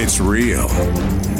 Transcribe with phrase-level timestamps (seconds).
[0.00, 0.68] It's real.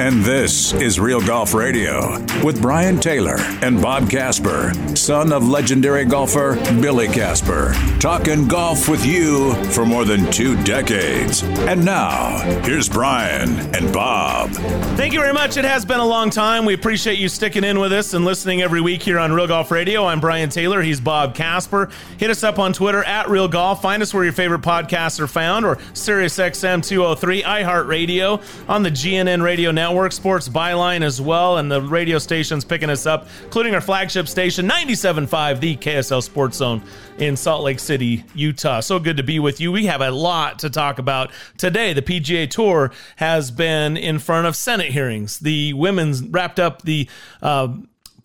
[0.01, 6.05] And this is Real Golf Radio with Brian Taylor and Bob Casper, son of legendary
[6.05, 11.43] golfer Billy Casper, talking golf with you for more than two decades.
[11.43, 14.51] And now, here's Brian and Bob.
[14.97, 15.57] Thank you very much.
[15.57, 16.65] It has been a long time.
[16.65, 19.71] We appreciate you sticking in with us and listening every week here on Real Golf
[19.71, 20.05] Radio.
[20.05, 20.81] I'm Brian Taylor.
[20.83, 21.91] He's Bob Casper.
[22.19, 23.83] Hit us up on Twitter at Real Golf.
[23.83, 29.43] Find us where your favorite podcasts are found or SiriusXM 203, iHeartRadio, on the GNN
[29.43, 33.81] Radio Network, Sports Byline as well, and the radio stations picking us up, including our
[33.81, 36.83] flagship station, 97.5, the KSL Sports Zone
[37.19, 38.81] in Salt Lake City, Utah.
[38.81, 39.73] So good to be with you.
[39.73, 41.93] We have a lot to talk about today.
[41.93, 45.39] The PGA Tour has been in front of Senate hearings.
[45.39, 47.09] The women's wrapped up the
[47.43, 47.69] uh,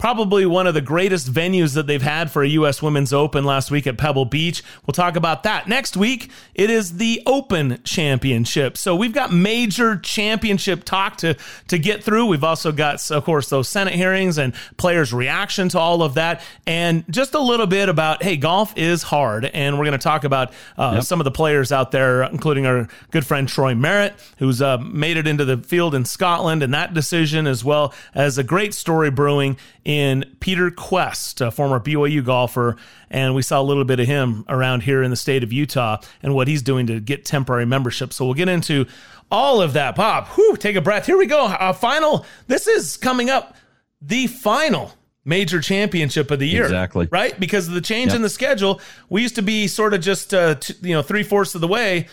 [0.04, 2.82] probably one of the greatest venues that they've had for a U.S.
[2.82, 4.62] Women's Open last week at Pebble Beach.
[4.86, 5.70] We'll talk about that.
[5.70, 8.78] Next week, it is the Open Championship.
[8.78, 11.38] So we've got major championship talk to,
[11.70, 12.26] to get through.
[12.26, 16.42] We've also got, of course, those Senate hearings and players' reaction to all of that.
[16.68, 19.46] And just a little bit about, hey, golf is hard.
[19.46, 21.04] And we're going to talk about uh, yep.
[21.04, 25.16] some of the players out there, including our good friend Troy Merritt, who's uh, made
[25.16, 29.10] it into the field in Scotland and that decision, as well as a great story
[29.10, 29.56] brewing
[29.86, 32.78] in Peter Kuest, a former BYU golfer,
[33.10, 35.98] and we saw a little bit of him around here in the state of Utah
[36.22, 38.14] and what he's doing to get temporary membership.
[38.14, 38.86] So we'll get into
[39.30, 39.96] all of that.
[39.96, 41.06] Pop, whew, take a breath.
[41.06, 41.54] Here we go.
[41.60, 42.26] A final.
[42.48, 43.56] This is coming up.
[44.02, 44.94] The final
[45.26, 46.64] major championship of the year.
[46.64, 47.08] Exactly.
[47.12, 47.38] Right?
[47.40, 48.18] Because of the change yep.
[48.18, 51.24] in the schedule, we used to be sort of just uh, t- you know three
[51.24, 52.08] fourths of the way.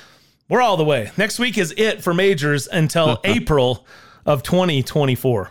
[0.48, 1.10] We're all the way.
[1.16, 3.86] Next week is it for majors until April
[4.26, 5.50] of 2024.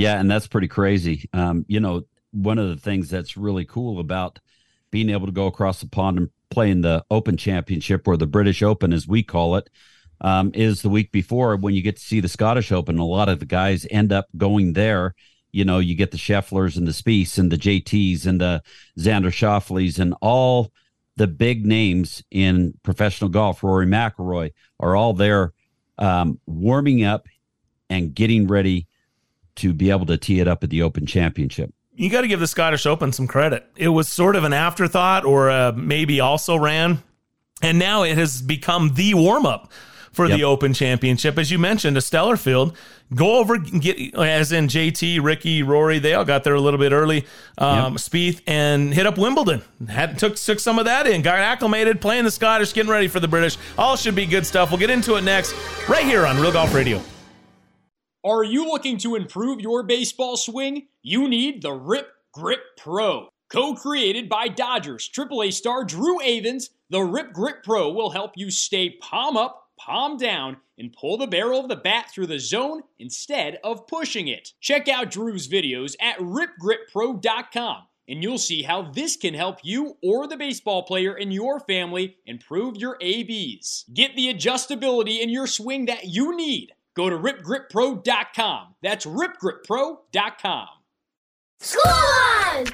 [0.00, 1.28] Yeah, and that's pretty crazy.
[1.32, 4.38] Um, you know, one of the things that's really cool about
[4.90, 8.26] being able to go across the pond and play in the Open Championship, or the
[8.26, 9.68] British Open as we call it,
[10.20, 12.98] um, is the week before when you get to see the Scottish Open.
[12.98, 15.14] A lot of the guys end up going there.
[15.52, 18.62] You know, you get the Schefflers and the Spieths and the JTs and the
[18.98, 20.72] Xander Schauffele's and all
[21.16, 23.62] the big names in professional golf.
[23.62, 25.52] Rory McIlroy are all there
[25.98, 27.26] um, warming up
[27.90, 28.86] and getting ready
[29.60, 31.72] to be able to tee it up at the Open Championship.
[31.94, 33.66] You got to give the Scottish Open some credit.
[33.76, 37.02] It was sort of an afterthought, or uh, maybe also ran,
[37.62, 39.70] and now it has become the warm up
[40.12, 40.38] for yep.
[40.38, 41.38] the Open Championship.
[41.38, 42.76] As you mentioned, a stellar field.
[43.14, 45.98] Go over, get as in JT, Rickie, Rory.
[45.98, 47.26] They all got there a little bit early.
[47.58, 48.00] Um, yep.
[48.00, 49.62] Spieth and hit up Wimbledon.
[49.88, 51.22] Had took took some of that in.
[51.22, 53.58] Got acclimated, playing the Scottish, getting ready for the British.
[53.76, 54.70] All should be good stuff.
[54.70, 55.54] We'll get into it next,
[55.88, 57.02] right here on Real Golf Radio.
[58.22, 60.88] Are you looking to improve your baseball swing?
[61.00, 63.30] You need the Rip Grip Pro.
[63.48, 68.50] Co created by Dodgers AAA star Drew Avans, the Rip Grip Pro will help you
[68.50, 72.82] stay palm up, palm down, and pull the barrel of the bat through the zone
[72.98, 74.52] instead of pushing it.
[74.60, 80.28] Check out Drew's videos at ripgrippro.com and you'll see how this can help you or
[80.28, 83.86] the baseball player in your family improve your ABs.
[83.94, 88.74] Get the adjustability in your swing that you need Go to ripgrippro.com.
[88.82, 90.68] That's ripgrippro.com.
[91.60, 92.66] School on!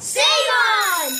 [0.00, 1.12] Save on!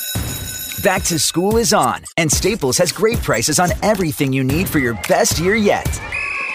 [0.83, 4.79] Back to school is on, and Staples has great prices on everything you need for
[4.79, 5.89] your best year yet.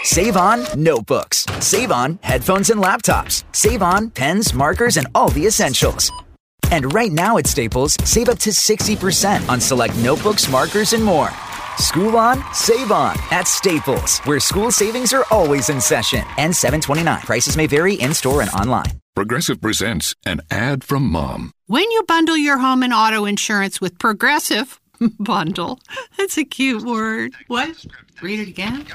[0.03, 1.45] Save on notebooks.
[1.59, 3.43] Save on headphones and laptops.
[3.53, 6.11] Save on pens, markers, and all the essentials.
[6.71, 11.29] And right now at Staples, save up to 60% on select notebooks, markers, and more.
[11.81, 16.23] School on, save on at Staples, where school savings are always in session.
[16.37, 17.21] And 729.
[17.21, 19.01] Prices may vary in store and online.
[19.15, 21.51] Progressive presents an ad from mom.
[21.67, 24.79] When you bundle your home and auto insurance with Progressive,
[25.19, 25.79] bundle,
[26.17, 27.33] that's a cute word.
[27.47, 27.85] What?
[28.21, 28.85] Read it again?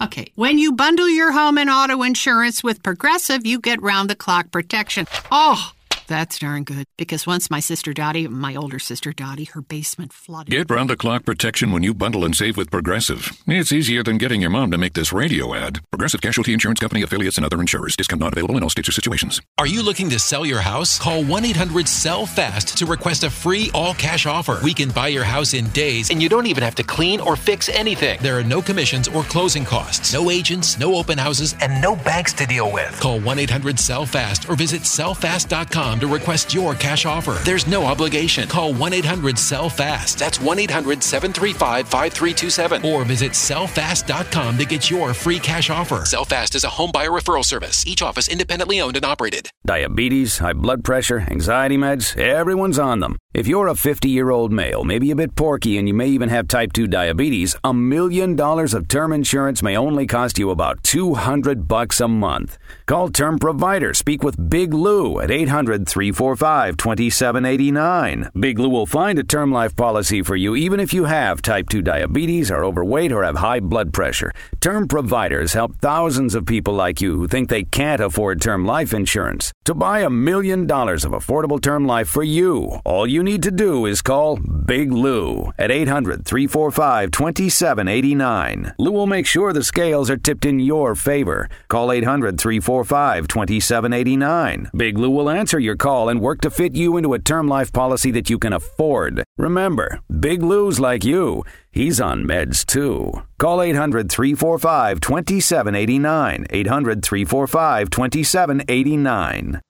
[0.00, 0.30] Okay.
[0.36, 4.52] When you bundle your home and auto insurance with Progressive, you get round the clock
[4.52, 5.06] protection.
[5.32, 5.72] Oh,
[6.06, 6.86] that's darn good.
[6.96, 10.50] Because once my sister Dottie, my older sister Dottie, her basement flooded.
[10.50, 13.30] Get round the clock protection when you bundle and save with Progressive.
[13.46, 15.80] It's easier than getting your mom to make this radio ad.
[15.90, 17.96] Progressive Casualty Insurance Company affiliates and other insurers.
[17.96, 19.40] Discount not available in all states or situations.
[19.58, 20.98] Are you looking to sell your house?
[20.98, 24.60] Call 1 800 SELL FAST to request a free all cash offer.
[24.62, 27.36] We can buy your house in days and you don't even have to clean or
[27.36, 28.18] fix anything.
[28.22, 32.32] There are no commissions or closing costs, no agents, no open houses, and no banks
[32.34, 32.98] to deal with.
[33.00, 37.38] Call 1 800 SELL FAST or visit sellfast.com to request your cash offer.
[37.44, 38.48] There's no obligation.
[38.48, 40.18] Call 1 800 SELL FAST.
[40.18, 46.04] That's 1 800 735 5327 or visit sellfast.com to get your free cash offer.
[46.04, 49.50] Sell Fast is a home buyer referral service, each office independently owned and operated.
[49.66, 53.16] Diabetes, high blood pressure, anxiety meds, everyone's on them.
[53.32, 56.28] If you're a 50 year old male, maybe a bit porky, and you may even
[56.28, 60.82] have type 2 diabetes, a million dollars of term insurance may only cost you about
[60.84, 62.58] 200 bucks a month.
[62.86, 63.94] Call Term Provider.
[63.94, 68.30] Speak with Big Lou at 800 345 2789.
[68.38, 71.70] Big Lou will find a term life policy for you even if you have type
[71.70, 74.30] 2 diabetes, are overweight, or have high blood pressure.
[74.60, 78.92] Term Providers help thousands of people like you who think they can't afford term life
[78.92, 79.50] insurance.
[79.64, 83.50] To buy a million dollars of affordable term life for you, all you need to
[83.50, 88.74] do is call Big Lou at 800 345 2789.
[88.78, 91.48] Lou will make sure the scales are tipped in your favor.
[91.68, 94.70] Call 800 345 2789.
[94.74, 97.72] Big Lou will answer your call and work to fit you into a term life
[97.72, 99.22] policy that you can afford.
[99.38, 101.44] Remember, Big Lou's like you.
[101.70, 103.12] He's on meds too.
[103.38, 106.46] Call 800 345 2789.
[106.50, 109.60] 800 345 2789.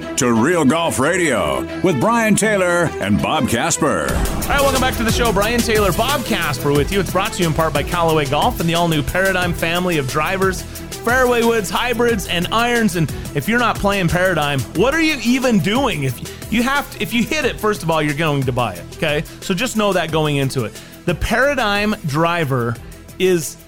[0.00, 4.06] Back to Real Golf Radio with Brian Taylor and Bob Casper.
[4.08, 5.32] All right, welcome back to the show.
[5.34, 7.00] Brian Taylor, Bob Casper with you.
[7.00, 9.98] It's brought to you in part by Callaway Golf and the all new Paradigm family
[9.98, 12.96] of drivers, fairway woods, hybrids, and irons.
[12.96, 16.04] And if you're not playing Paradigm, what are you even doing?
[16.04, 18.74] If you have to, if you hit it, first of all, you're going to buy
[18.74, 18.96] it.
[18.96, 20.80] Okay, so just know that going into it.
[21.04, 22.76] The Paradigm driver
[23.18, 23.58] is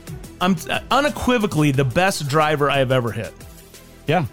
[0.41, 0.57] um,
[0.91, 3.35] unequivocally the best driver I have ever hit.
[4.07, 4.25] Yeah.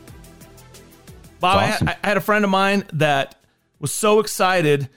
[1.42, 3.36] Bob, I, had, I had a friend of mine that
[3.80, 4.90] was so excited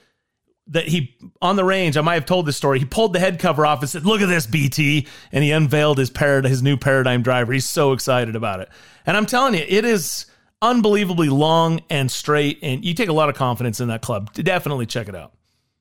[0.67, 1.97] that he on the range.
[1.97, 2.79] I might have told this story.
[2.79, 5.97] He pulled the head cover off and said, "Look at this, BT," and he unveiled
[5.97, 7.53] his parad- his new paradigm driver.
[7.53, 8.69] He's so excited about it,
[9.05, 10.25] and I'm telling you, it is
[10.61, 14.33] unbelievably long and straight, and you take a lot of confidence in that club.
[14.33, 15.33] Definitely check it out.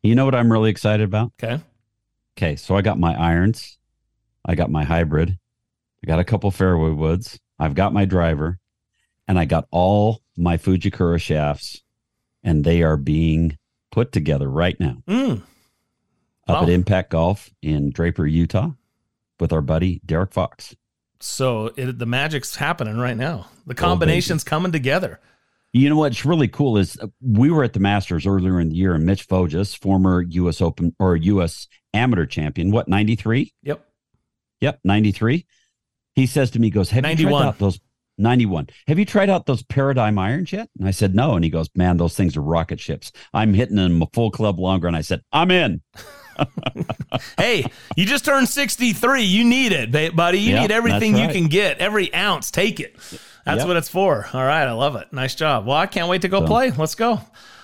[0.02, 1.32] You know what I'm really excited about?
[1.42, 1.62] Okay,
[2.36, 3.78] Okay, so I got my irons,
[4.44, 5.38] I got my hybrid,
[6.02, 8.58] I got a couple fairway woods, I've got my driver,
[9.28, 11.82] and I got all my Fujikura shafts,
[12.42, 13.58] and they are being
[13.92, 15.38] put together right now mm.
[16.48, 16.62] up Wow.
[16.64, 18.70] at Impact Golf in Draper, Utah,
[19.40, 20.74] with our buddy Derek Fox.
[21.20, 23.46] so it, the magic's happening right now.
[23.66, 25.20] The combination's coming together.
[25.72, 28.76] You know what's really cool is uh, we were at the Masters earlier in the
[28.76, 30.60] year, and Mitch Voges, former U.S.
[30.60, 31.66] Open or U.S.
[31.92, 33.52] Amateur champion, what ninety three?
[33.64, 33.84] Yep.
[34.60, 35.46] Yep, ninety three.
[36.14, 37.40] He says to me, he "Goes, have you 91.
[37.42, 37.80] tried out those
[38.18, 38.68] ninety one?
[38.86, 41.68] Have you tried out those Paradigm irons yet?" And I said, "No." And he goes,
[41.74, 43.12] "Man, those things are rocket ships.
[43.32, 45.80] I'm hitting them a full club longer." And I said, "I'm in."
[47.38, 47.64] hey,
[47.96, 49.22] you just turned 63.
[49.22, 50.38] You need it, buddy.
[50.40, 51.78] You Yep, need everything that's you can get.
[51.78, 52.96] Every ounce, take it.
[53.44, 53.66] That's Yep.
[53.68, 54.26] what it's for.
[54.32, 55.12] All right, I love it.
[55.12, 55.66] Nice job.
[55.66, 56.70] Well, I can't wait to go So- play.
[56.72, 57.20] Let's go.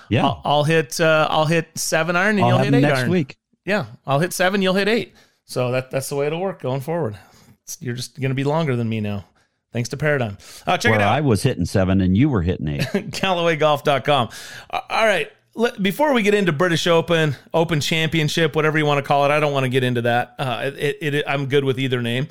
[0.09, 1.01] Yeah, I'll, I'll hit.
[1.01, 3.11] Uh, I'll hit seven iron, and I'll you'll hit eight next iron.
[3.11, 3.37] week.
[3.65, 4.61] Yeah, I'll hit seven.
[4.61, 5.15] You'll hit eight.
[5.45, 7.15] So that that's the way it'll work going forward.
[7.15, 9.25] It's- you're just going to be longer than me now,
[9.73, 10.39] thanks to Paradigm.
[10.67, 11.13] Uh, check Where it out.
[11.13, 12.81] I was hitting seven and you were hitting eight.
[12.93, 14.29] CallawayGolf.com.
[14.71, 15.31] Uh, All right.
[15.55, 19.31] Let, before we get into British Open, Open Championship, whatever you want to call it,
[19.31, 20.37] I don't want to get into that.
[20.39, 22.29] Uh, it, it, it, I'm good with either name.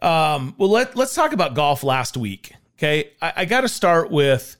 [0.00, 2.52] Um, well, let, let's talk about golf last week.
[2.78, 3.10] Okay.
[3.20, 4.56] I, I got to start with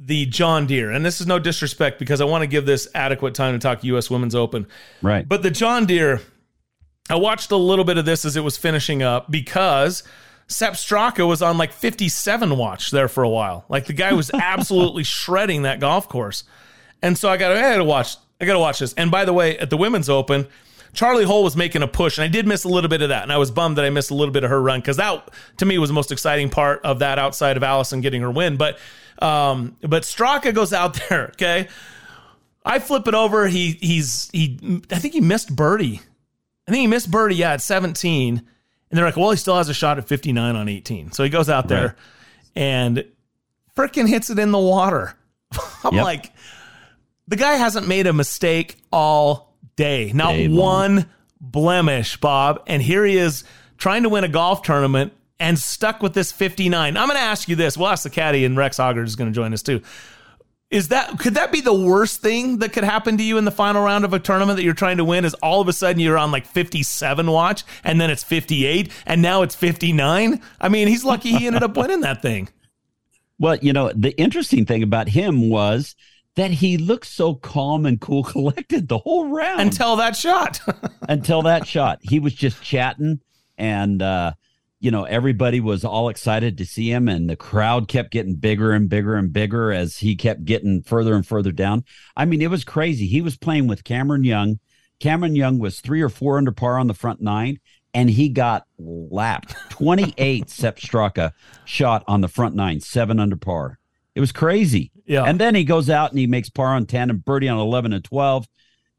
[0.00, 0.90] the John Deere.
[0.90, 3.84] And this is no disrespect because I want to give this adequate time to talk
[3.84, 4.10] U.S.
[4.10, 4.66] Women's Open.
[5.02, 5.28] right.
[5.28, 6.20] But the John Deere,
[7.08, 10.02] I watched a little bit of this as it was finishing up because
[10.50, 13.64] Sepp Straka was on like 57 watch there for a while.
[13.68, 16.44] Like the guy was absolutely shredding that golf course.
[17.02, 18.92] And so I got I got to watch I got to watch this.
[18.94, 20.48] And by the way, at the Women's Open,
[20.92, 23.22] Charley Hull was making a push, and I did miss a little bit of that,
[23.22, 25.30] and I was bummed that I missed a little bit of her run because that
[25.58, 28.56] to me was the most exciting part of that outside of Allison getting her win.
[28.56, 28.78] But
[29.20, 31.68] um, but Straka goes out there, okay.
[32.64, 33.46] I flip it over.
[33.46, 34.82] He he's he.
[34.90, 36.00] I think he missed birdie.
[36.66, 37.36] I think he missed birdie.
[37.36, 38.42] Yeah, at 17,
[38.90, 41.12] and they're like, well, he still has a shot at 59 on 18.
[41.12, 41.94] So he goes out there Right.
[42.56, 43.04] and
[43.76, 45.14] freaking hits it in the water.
[45.84, 46.04] I'm Yep.
[46.04, 46.32] like,
[47.28, 51.08] the guy hasn't made a mistake all day, not Day one
[51.40, 52.62] blemish, Bob.
[52.66, 53.44] And here he is
[53.78, 56.96] trying to win a golf tournament and stuck with this 59.
[56.96, 57.78] I'm going to ask you this.
[57.78, 59.80] We'll ask the caddy, and Rex Hoggard is going to join us too.
[60.70, 63.50] Is that could that be the worst thing that could happen to you in the
[63.50, 65.24] final round of a tournament that you're trying to win?
[65.24, 69.20] Is all of a sudden you're on like 57 watch, and then it's 58, and
[69.20, 70.40] now it's 59?
[70.60, 72.48] I mean, he's lucky he ended up winning that thing.
[73.42, 75.96] Well, you know, the interesting thing about him was
[76.36, 80.60] that he looked so calm and cool, collected the whole round until that shot.
[81.08, 83.20] until that shot, he was just chatting,
[83.56, 84.32] and uh,
[84.80, 88.72] you know, everybody was all excited to see him, and the crowd kept getting bigger
[88.72, 91.84] and bigger and bigger as he kept getting further and further down.
[92.16, 93.06] I mean, it was crazy.
[93.06, 94.58] He was playing with Cameron Young.
[94.98, 97.60] Cameron Young was three or four under par on the front nine,
[97.92, 99.54] and he got lapped.
[99.68, 101.32] 28 Sepp Straka
[101.66, 103.78] shot on the front nine, seven under par.
[104.14, 104.92] It was crazy.
[105.04, 105.24] Yeah.
[105.24, 107.92] And then he goes out and he makes par on 10 and birdie on 11
[107.92, 108.46] and 12,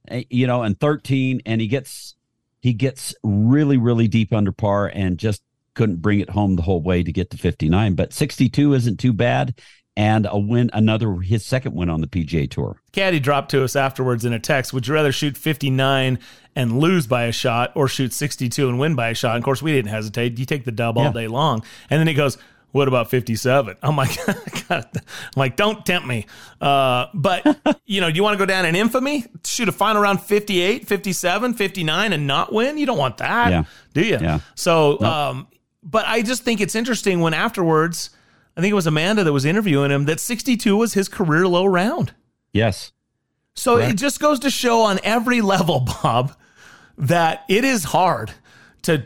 [0.09, 1.41] eh, you know, and 13.
[1.45, 2.15] And he gets,
[2.61, 5.41] he gets really, really deep under par and just
[5.75, 7.95] couldn't bring it home the whole way to get to 59.
[7.95, 9.59] But 62 isn't too bad.
[9.97, 12.81] And a win, another, his second win on the PGA Tour.
[12.93, 14.71] Caddy dropped to us afterwards in a text.
[14.71, 16.17] Would you rather shoot 59
[16.55, 19.35] and lose by a shot or shoot 62 and win by a shot?
[19.35, 20.39] And of course, we didn't hesitate.
[20.39, 21.11] You take the dub all Yeah.
[21.11, 21.63] day long.
[21.89, 22.37] And then he goes,
[22.71, 23.75] what about 57?
[23.83, 24.17] I'm like,
[24.71, 24.83] I'm
[25.35, 26.25] like, don't tempt me.
[26.61, 29.25] Uh, but, you know, do you want to go down in infamy?
[29.45, 32.77] Shoot a final round 58, 57, 59 and not win?
[32.77, 33.63] You don't want that, Yeah.
[33.93, 34.17] do you?
[34.21, 34.39] Yeah.
[34.55, 35.47] So, um,
[35.83, 38.09] but I just think it's interesting when afterwards,
[38.55, 41.65] I think it was Amanda that was interviewing him, that 62 was his career low
[41.65, 42.13] round.
[42.53, 42.91] Yes.
[43.55, 46.33] So it just goes to show on every level, Bob,
[46.97, 48.31] that it is hard
[48.83, 49.05] to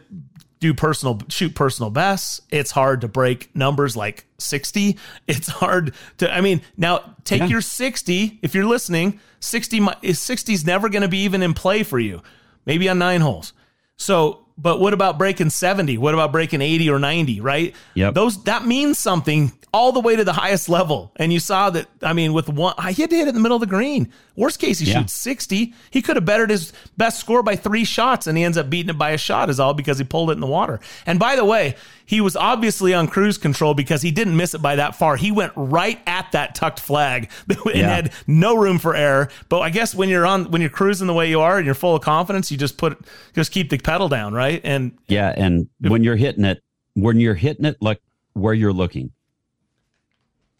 [0.59, 2.41] do personal shoot personal bests.
[2.49, 4.97] It's hard to break numbers like 60.
[5.27, 7.47] It's hard to I mean, now take Yeah.
[7.47, 11.53] your 60 if you're listening, 60 is 60 is never going to be even in
[11.53, 12.21] play for you.
[12.65, 13.53] Maybe on 9 holes.
[13.97, 15.97] So, but what about breaking 70?
[15.97, 17.75] What about breaking 80 or 90, right?
[17.95, 18.13] Yep.
[18.13, 21.11] Those that means something all the way to the highest level.
[21.17, 23.57] And you saw that I mean with one I hit hit it in the middle
[23.57, 24.11] of the green.
[24.37, 24.99] Worst case he Yeah.
[24.99, 25.73] shoots 60.
[25.91, 28.89] He could have bettered his best score by 3 shots and he ends up beating
[28.89, 30.79] it by a shot is all because he pulled it in the water.
[31.05, 34.61] And by the way, he was obviously on cruise control because he didn't miss it
[34.61, 35.15] by that far.
[35.17, 37.89] He went right at that tucked flag and Yeah.
[37.95, 39.29] had no room for error.
[39.49, 41.75] But I guess when you're on when you're cruising the way you are and you're
[41.75, 42.99] full of confidence, you just put
[43.33, 44.61] just keep the pedal down, right?
[44.63, 46.61] And Yeah, and when you're hitting it,
[46.93, 48.01] when you're hitting it like
[48.33, 49.11] where you're looking,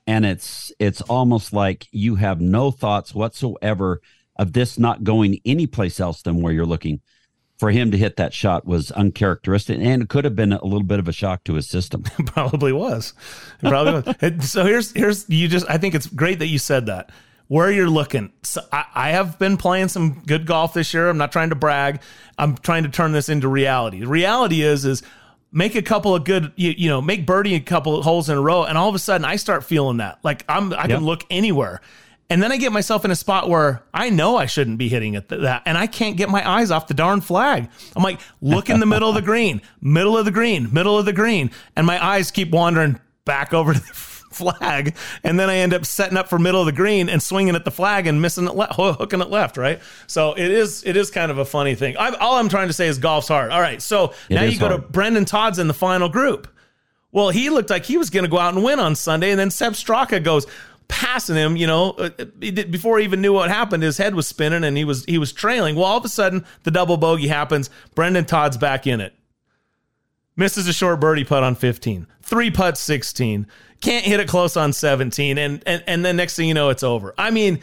[0.08, 4.02] and it's it's almost like you have no thoughts whatsoever
[4.38, 7.02] of this not going anyplace else than where you're looking.
[7.58, 10.84] For him to hit that shot was uncharacteristic, and it could have been a little
[10.84, 12.04] bit of a shock to his system.
[12.26, 13.14] probably was.
[13.64, 14.50] It probably was.
[14.52, 17.12] So here's here's you just I think it's great that you said that.
[17.48, 18.34] Where you're looking.
[18.44, 21.08] So I, I have been playing some good golf this year.
[21.10, 22.02] I'm not trying to brag.
[22.38, 24.00] I'm trying to turn this into reality.
[24.02, 25.02] The reality is is
[25.52, 28.38] make a couple of good you, you know make birdie a couple of holes in
[28.38, 30.90] a row and all of a sudden I start feeling that like I'm I Yep.
[30.90, 31.80] can look anywhere.
[32.29, 35.13] And then I get myself in a spot where I know I shouldn't be hitting
[35.13, 37.70] it th- that, and I can't get my eyes off the darn flag.
[37.96, 41.05] I'm like, look in the middle of the green, middle of the green, middle of
[41.05, 45.58] the green, and my eyes keep wandering back over to the flag, and then I
[45.58, 48.20] end up setting up for middle of the green and swinging at the flag and
[48.22, 49.79] missing it, le- hooking it left, right?
[50.08, 51.96] So it is, it is kind of a funny thing.
[51.98, 53.51] I'm, all I'm trying to say is golf's hard.
[53.51, 54.77] All right, so It now you go to.
[54.79, 56.48] Brendon Todd's in the final group.
[57.12, 59.39] Well, he looked like he was going to go out and win on Sunday, and
[59.39, 60.48] then Sepp Straka goes
[60.88, 61.56] passing him.
[61.56, 64.77] You know, uh, did, before he even knew what happened, his head was spinning and
[64.77, 65.75] he was he was trailing.
[65.75, 67.70] Well, all of a sudden, the double bogey happens.
[67.94, 69.13] Brendon Todd's back in it.
[70.38, 72.08] Misses a short birdie putt on 15.
[72.22, 73.48] Three putts 16.
[73.82, 75.38] Can't hit it close on 17.
[75.38, 77.13] And and and then next thing you know, it's over.
[77.18, 77.62] I mean,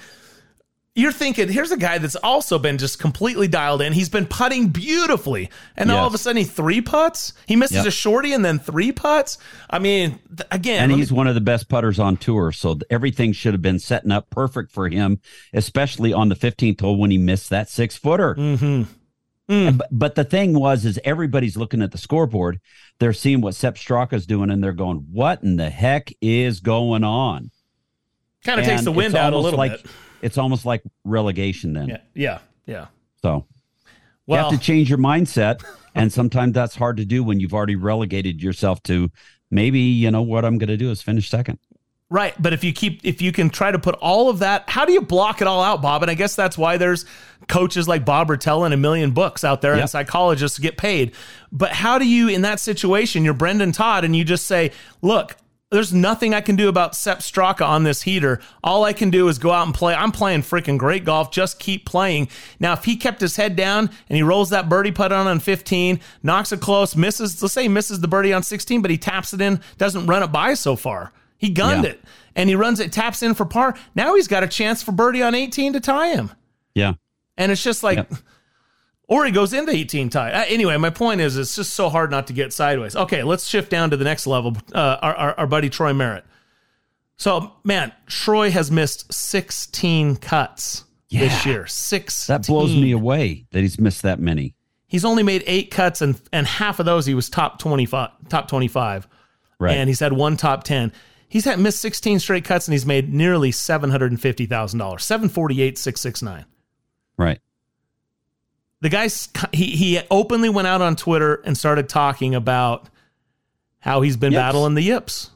[0.95, 3.95] you're thinking, here's a guy that's also been just completely dialed in.
[3.95, 5.49] He's been putting beautifully.
[5.75, 7.33] And all of a sudden he three putts.
[7.47, 7.87] He misses Yep.
[7.87, 9.39] a shorty and then three putts.
[9.71, 12.53] I mean, th- again, and let me- he's one of the best putters on tour.
[12.53, 15.21] So everything should have been setting up perfect for him,
[15.55, 18.35] especially on the 15th hole when he missed that six footer.
[18.35, 18.87] Mhm.
[19.49, 22.61] And- But, but the thing was, is everybody's looking at the scoreboard.
[22.99, 27.03] They're seeing what Sepp Straka's doing, and they're going, "What in the heck is going
[27.03, 27.51] on?"
[28.45, 29.87] kind of takes the wind out a little like, bit.
[30.23, 31.89] It's almost like relegation then.
[31.89, 32.87] Yeah, yeah, yeah.
[33.21, 33.45] So
[34.27, 35.63] you have to change your mindset,
[35.95, 39.11] and sometimes that's hard to do when you've already relegated yourself to
[39.51, 41.59] maybe you know what I'm going to do is finish second.
[42.09, 44.85] Right, but if you keep if you can try to put all of that, how
[44.85, 46.03] do you block it all out, Bob?
[46.03, 47.07] And I guess that's why there's
[47.49, 49.81] coaches like Bob Rotella and a million books out there Yep.
[49.81, 51.13] and psychologists get paid.
[51.51, 55.37] But how do you in that situation, you're Brendon Todd and you just say, "Look,
[55.73, 58.41] there's nothing I can do about Sepp Straka on this heater.
[58.63, 59.95] All I can do is go out and play.
[59.95, 61.31] I'm playing freaking great golf.
[61.33, 62.29] Just keep playing.
[62.61, 65.41] Now, if he kept his head down and he rolls that birdie putt on on
[65.41, 68.99] 15, knocks it close, misses, let's say he misses the birdie on 16, but he
[68.99, 71.13] taps it in, doesn't run it by so far.
[71.39, 71.91] He gunned Yeah.
[71.91, 72.05] it
[72.37, 73.75] and he runs it, taps in for par.
[73.95, 76.31] Now he's got a chance for birdie on 18 to tie him.
[76.75, 76.95] Yeah,
[77.37, 78.13] And it's just like, Yep.
[79.13, 80.33] Or he goes into 18 tie.
[80.33, 82.97] Uh, anyway, my point is, it's just so hard not to get sideways.
[82.97, 84.57] Okay, let's shift down to the next level.
[84.75, 86.25] Uh, our, our, our buddy Troy Merritt.
[87.19, 91.67] So, man, Troy has missed 16 cuts this year.
[91.67, 92.27] Six.
[92.27, 94.55] that blows me away that he's missed that many.
[94.87, 98.11] He's only made eight cuts, and and half of those he was top 25.
[98.31, 99.07] Top 25.
[99.59, 99.77] Right.
[99.77, 100.91] And he's had one top 10.
[101.29, 104.49] He's had missed 16 straight cuts, and he's made nearly $750,000.
[105.01, 106.45] 748, 669.
[107.19, 107.39] right.
[108.83, 112.89] The guy's he he openly went out on Twitter and started talking about
[113.79, 114.41] how he's been Yips.
[114.41, 115.31] battling the yips.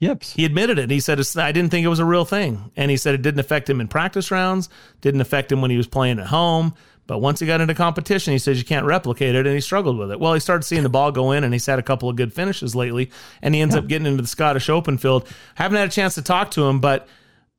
[0.00, 0.32] Yips.
[0.32, 0.90] He admitted it.
[0.90, 3.40] He said, "I didn't think it was a real thing," and he said it didn't
[3.40, 4.68] affect him in practice rounds,
[5.02, 6.74] didn't affect him when he was playing at home.
[7.06, 9.96] But once he got into competition, he says you can't replicate it, and he struggled
[9.96, 10.18] with it.
[10.18, 12.32] Well, he started seeing the ball go in, and he's had a couple of good
[12.32, 13.10] finishes lately,
[13.42, 15.28] and he ends up getting into the Scottish Open field.
[15.54, 17.06] Haven't had a chance to talk to him, but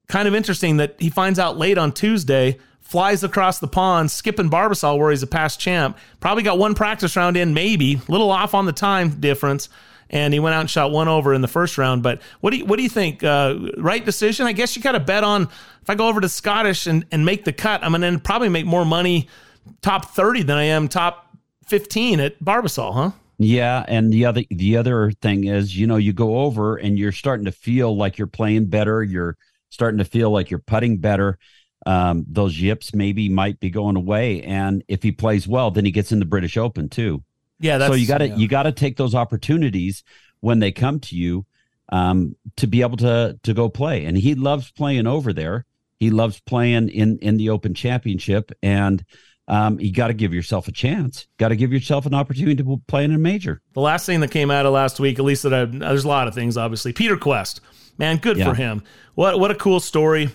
[0.08, 4.50] kind of interesting that he finds out late on Tuesday, flies across the pond, skipping
[4.50, 5.98] Barbasol where he's a past champ.
[6.22, 9.68] Probably got one practice round in, maybe a little off on the time difference,
[10.10, 12.02] and he went out and shot one over in the first round.
[12.02, 13.26] But what do you, what do you think?
[13.26, 14.48] Uh, right decision?
[14.48, 15.50] I guess you got to bet on
[15.82, 18.48] if I go over to Scottish and, and make the cut, I'm going to probably
[18.48, 19.28] make more money
[19.82, 21.36] top 30 than I am top
[21.68, 23.12] 15 at Barbasol, huh?
[23.38, 27.12] Yeah, and the other the other thing is, you know, you go over and you're
[27.12, 29.04] starting to feel like you're playing better.
[29.04, 29.38] You're
[29.70, 31.38] starting to feel like you're putting better.
[31.88, 35.92] Um, those yips maybe might be going away, and if he plays well, then he
[35.92, 37.24] gets in the British Open too.
[37.62, 38.36] Yeah, that's so you got to yeah.
[38.36, 40.04] you got to take those opportunities
[40.42, 41.46] when they come to you
[41.90, 44.04] um, to be able to to go play.
[44.04, 45.66] And he loves playing over there.
[45.98, 49.06] He loves playing in in the Open Championship, and
[49.48, 51.26] um, you got to give yourself a chance.
[51.38, 53.62] Got to give yourself an opportunity to play in a major.
[53.74, 56.10] The last thing that came out of last week, at least that I, there's a
[56.10, 56.92] lot of things, obviously.
[56.92, 57.62] Peter Kuest,
[57.98, 58.50] man, good Yeah.
[58.50, 58.84] for him.
[59.16, 60.32] What what a cool story.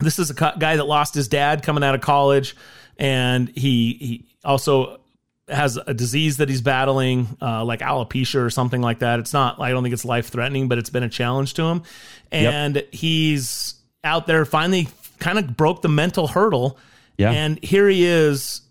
[0.00, 2.56] This is a guy that lost his dad coming out of college,
[2.98, 5.00] and he he also
[5.48, 9.18] has a disease that he's battling, uh, like alopecia or something like that.
[9.18, 11.82] It's not, I don't think it's life threatening, but it's been a challenge to him.
[12.30, 16.78] And he's out there finally kind of broke the mental hurdle.
[17.16, 17.32] Yeah.
[17.32, 18.62] And here he is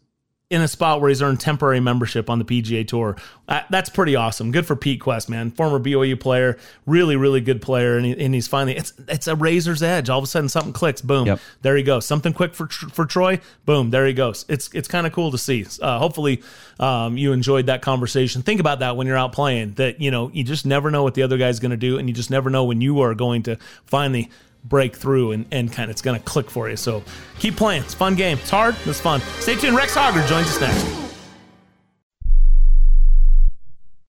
[0.50, 3.16] in a spot where he's earned temporary membership on the PGA Tour.
[3.48, 4.52] Uh, that's pretty awesome.
[4.52, 5.52] Good for Pete Kuest, man.
[5.52, 6.58] Former BYU player,
[6.88, 10.10] really, really good player, and, he, and he's finally it's it's a razor's edge.
[10.10, 11.02] All of a sudden, something clicks.
[11.02, 11.40] Boom, Yep.
[11.62, 12.06] there he goes.
[12.06, 13.40] Something quick for for Troy.
[13.66, 14.46] Boom, there he goes.
[14.50, 15.66] It's it's kind of cool to see.
[15.82, 16.42] Uh, hopefully,
[16.80, 18.42] um, you enjoyed that conversation.
[18.42, 19.74] Think about that when you're out playing.
[19.74, 22.10] That you know you just never know what the other guy's going to do, and
[22.10, 24.32] you just never know when you are going to finally
[24.64, 26.76] break through and, and kind of it's going to click for you.
[26.76, 27.04] So
[27.40, 27.84] keep playing.
[27.84, 28.38] It's fun game.
[28.38, 28.76] It's hard.
[28.86, 29.22] It's fun.
[29.40, 29.76] Stay tuned.
[29.76, 31.10] Rex Hoggard joins us next.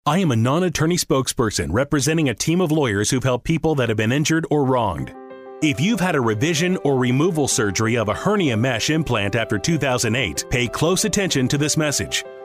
[0.05, 3.89] I am a non attorney spokesperson representing a team of lawyers who've helped people that
[3.89, 5.13] have been injured or wronged.
[5.61, 10.45] If you've had a revision or removal surgery of a hernia mesh implant after 2008,
[10.49, 12.23] pay close attention to this message.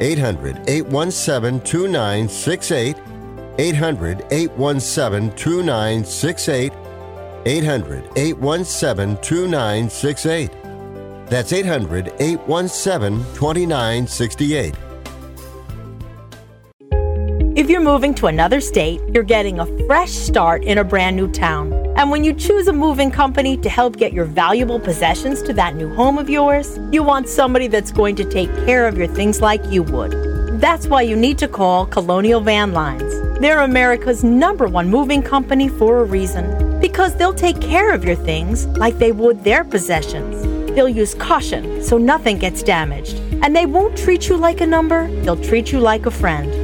[0.00, 2.96] 800 817 2968.
[3.58, 6.72] 800 817 2968.
[7.46, 10.50] 800 817 2968.
[11.26, 14.74] That's 800 817 2968.
[17.56, 21.30] If you're moving to another state, you're getting a fresh start in a brand new
[21.30, 21.83] town.
[21.96, 25.76] And when you choose a moving company to help get your valuable possessions to that
[25.76, 29.40] new home of yours, you want somebody that's going to take care of your things
[29.40, 30.12] like you would.
[30.60, 33.38] That's why you need to call Colonial Van Lines.
[33.38, 36.80] They're America's number one moving company for a reason.
[36.80, 40.42] Because they'll take care of your things like they would their possessions.
[40.74, 45.06] They'll use caution so nothing gets damaged And they won't treat you like a number,
[45.22, 46.63] they'll treat you like a friend.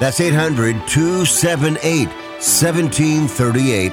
[0.00, 3.92] That's 800 278 1738.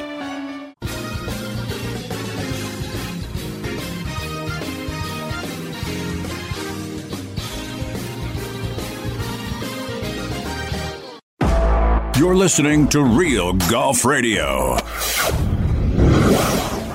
[12.18, 14.78] You're listening to Real Golf Radio.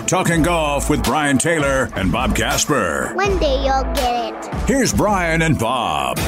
[0.06, 3.12] Talking golf with Brian Taylor and Bob Casper.
[3.14, 4.54] One day you'll get it.
[4.68, 6.18] Here's Brian and Bob.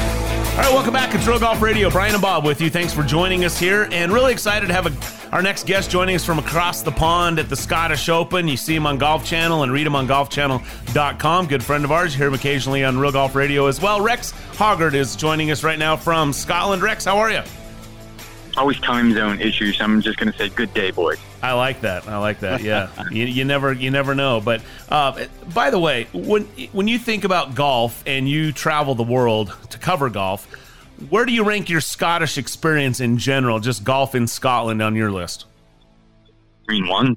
[0.59, 1.15] All right, welcome back.
[1.15, 1.89] It's Real Golf Radio.
[1.89, 2.69] Brian and Bob with you.
[2.69, 6.15] Thanks for joining us here, and really excited to have a, our next guest joining
[6.15, 8.45] us from across the pond at the Scottish Open.
[8.45, 11.47] You see him on Golf Channel and read him on GolfChannel.com.
[11.47, 12.11] Good friend of ours.
[12.13, 14.01] You hear him occasionally on Real Golf Radio as well.
[14.01, 16.81] Rex Hoggard is joining us right now from Scotland.
[16.81, 17.41] Rex, how are you?
[18.59, 19.79] Always time zone issues.
[19.79, 21.17] I'm just going to say, good day, boys.
[21.41, 22.09] I like that.
[22.09, 22.61] I like that.
[22.61, 24.41] Yeah, you, you, never you never know.
[24.41, 26.43] But uh, by the way, when
[26.73, 30.45] when you think about golf and you travel the world to cover golf,
[31.09, 33.61] where do you rank your Scottish experience in general?
[33.61, 35.45] Just golf in Scotland on your list?
[36.69, 37.15] I mean, one.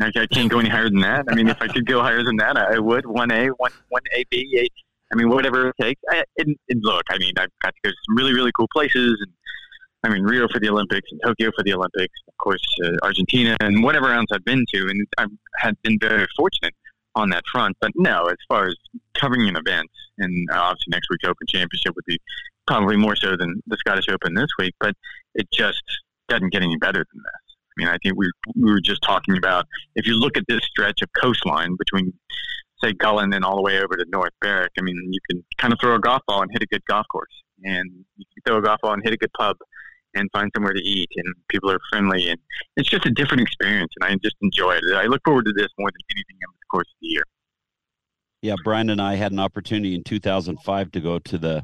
[0.00, 1.24] I, I can't go any higher than that.
[1.28, 3.04] I mean, if I could go higher than that, I would.
[3.04, 4.60] One A, one one A B.
[4.60, 4.68] A,
[5.12, 6.00] I mean, whatever it takes.
[6.10, 8.68] I, and, and look, I mean, I've got to go to some really really cool
[8.72, 9.32] places and
[10.04, 13.56] I mean, Rio for the Olympics and Tokyo for the Olympics, of course, uh, Argentina
[13.60, 14.80] and whatever else I've been to.
[14.88, 16.74] And I've had been very fortunate
[17.14, 17.76] on that front.
[17.80, 18.76] But no, as far as
[19.14, 19.88] covering an event,
[20.18, 22.18] and uh, obviously next week's Open Championship would be
[22.66, 24.94] probably more so than the Scottish Open this week, but
[25.34, 25.82] it just
[26.28, 27.56] doesn't get any better than this.
[27.56, 30.64] I mean, I think we, we were just talking about if you look at this
[30.64, 32.12] stretch of coastline between,
[32.82, 35.72] say, Gullane and all the way over to North Berwick, I mean, you can kind
[35.72, 37.32] of throw a golf ball and hit a good golf course.
[37.64, 39.56] And you can throw a golf ball and hit a good pub
[40.14, 42.38] and find somewhere to eat and people are friendly and
[42.76, 44.84] it's just a different experience and I just enjoy it.
[44.94, 47.22] I look forward to this more than anything in the course of the year.
[48.42, 51.62] Yeah, Brian and I had an opportunity in 2005 to go to the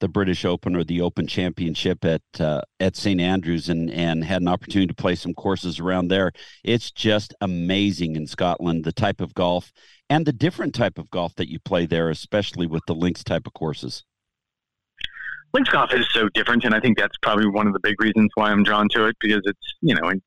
[0.00, 4.42] the British Open or the Open Championship at uh, at St Andrews and and had
[4.42, 6.32] an opportunity to play some courses around there.
[6.62, 9.72] It's just amazing in Scotland the type of golf
[10.10, 13.46] and the different type of golf that you play there, especially with the links type
[13.46, 14.04] of courses
[15.54, 18.30] links golf is so different, and I think that's probably one of the big reasons
[18.34, 20.20] why I'm drawn to it because it's you know in,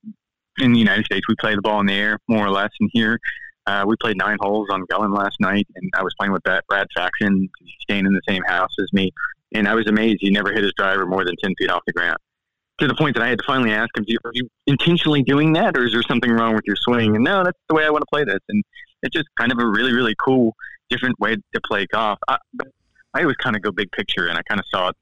[0.57, 2.89] in the United States we play the ball in the air more or less, and
[2.93, 3.19] here
[3.67, 6.65] uh, we played nine holes on Gullane last night, and I was playing with that
[6.67, 7.49] Brad Faxon,
[7.81, 9.11] staying in the same house as me,
[9.53, 11.93] and I was amazed he never hit his driver more than ten feet off the
[11.93, 12.17] ground.
[12.79, 15.75] To the point that I had to finally ask him, "Are you intentionally doing that,
[15.75, 18.03] or is there something wrong with your swing?" And no, that's the way I want
[18.03, 18.63] to play this, and
[19.03, 20.55] it's just kind of a really, really cool,
[20.89, 22.19] different way to play golf.
[22.27, 22.37] I,
[23.13, 24.95] I always kind of go big picture, and I kind of saw it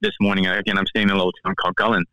[0.00, 0.46] this morning.
[0.46, 2.04] Again, I'm staying in a little town called Gullane.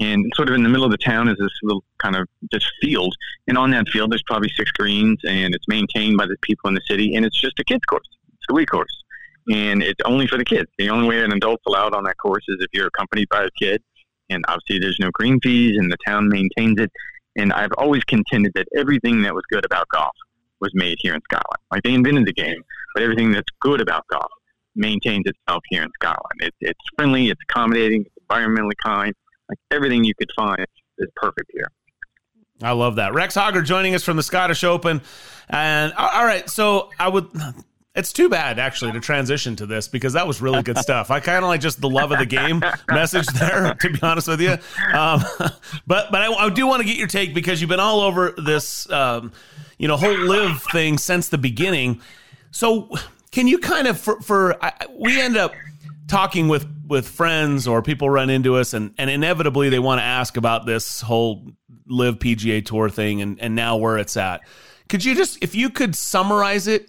[0.00, 2.66] And sort of in the middle of the town is this little kind of just
[2.80, 3.14] field.
[3.46, 6.74] And on that field, there's probably six greens, and it's maintained by the people in
[6.74, 7.14] the city.
[7.14, 8.08] And it's just a kids' course.
[8.34, 9.02] It's a wee course.
[9.50, 10.70] And it's only for the kids.
[10.78, 13.50] The only way an adult's allowed on that course is if you're accompanied by a
[13.58, 13.82] kid.
[14.30, 16.90] And obviously, there's no green fees, and the town maintains it.
[17.36, 20.14] And I've always contended that everything that was good about golf
[20.60, 21.60] was made here in Scotland.
[21.70, 22.62] Like they invented the game,
[22.94, 24.30] but everything that's good about golf
[24.74, 26.40] maintains itself here in Scotland.
[26.40, 29.14] It, it's friendly, it's accommodating, it's environmentally kind.
[29.48, 30.66] Like everything you could find
[30.98, 31.70] is perfect here.
[32.62, 33.12] I love that.
[33.12, 35.02] Rex Hoggard joining us from the Scottish Open.
[35.48, 37.28] And all right, so I would
[37.94, 41.10] It's too bad, actually, to transition to this because that was really good stuff.
[41.10, 44.28] I kind of like just the love of the game message there, to be honest
[44.28, 44.56] with you.
[44.94, 45.22] Um,
[45.86, 48.32] but but I, I do want to get your take because you've been all over
[48.38, 49.32] this, um,
[49.78, 52.00] you know, whole LIV thing since the beginning.
[52.50, 52.88] So
[53.32, 55.52] can you kind of for, for I, we end up
[56.06, 60.04] talking with with friends or people run into us and and inevitably they want to
[60.04, 61.50] ask about this whole
[61.86, 64.42] LIV PGA Tour thing and and now where it's at.
[64.88, 66.88] Could you just if you could summarize it?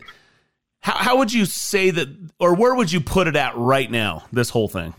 [0.82, 4.26] How, how would you say that, or where would you put it at right now?
[4.34, 4.94] This whole thing.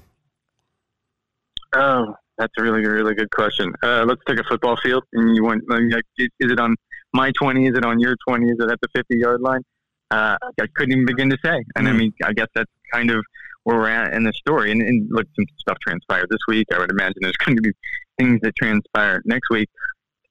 [1.75, 3.71] Oh, that's a really, really good question.
[3.83, 5.83] Uh, let's take a football field, and you want like,
[6.17, 6.75] is it on
[7.13, 7.67] my twenty?
[7.67, 8.47] Is it on your twenty?
[8.47, 9.61] Is it at the fifty yard line?
[10.11, 11.63] Uh, I couldn't even begin to say.
[11.77, 11.99] And I Hmm.
[11.99, 13.25] mean, I guess that's kind of
[13.65, 14.71] where we're at in the story.
[14.71, 16.67] And, and look, some stuff transpired this week.
[16.73, 17.73] I would imagine there's going to be
[18.19, 19.69] things that transpire next week.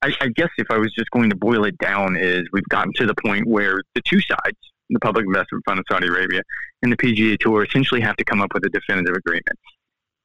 [0.02, 2.92] I, I guess if I was just going to boil it down, is we've gotten
[2.94, 4.56] to the point where the two sides,
[4.90, 6.42] the Public Investment Fund of Saudi Arabia
[6.82, 9.58] and the PGA Tour, essentially have to come up with a definitive agreement.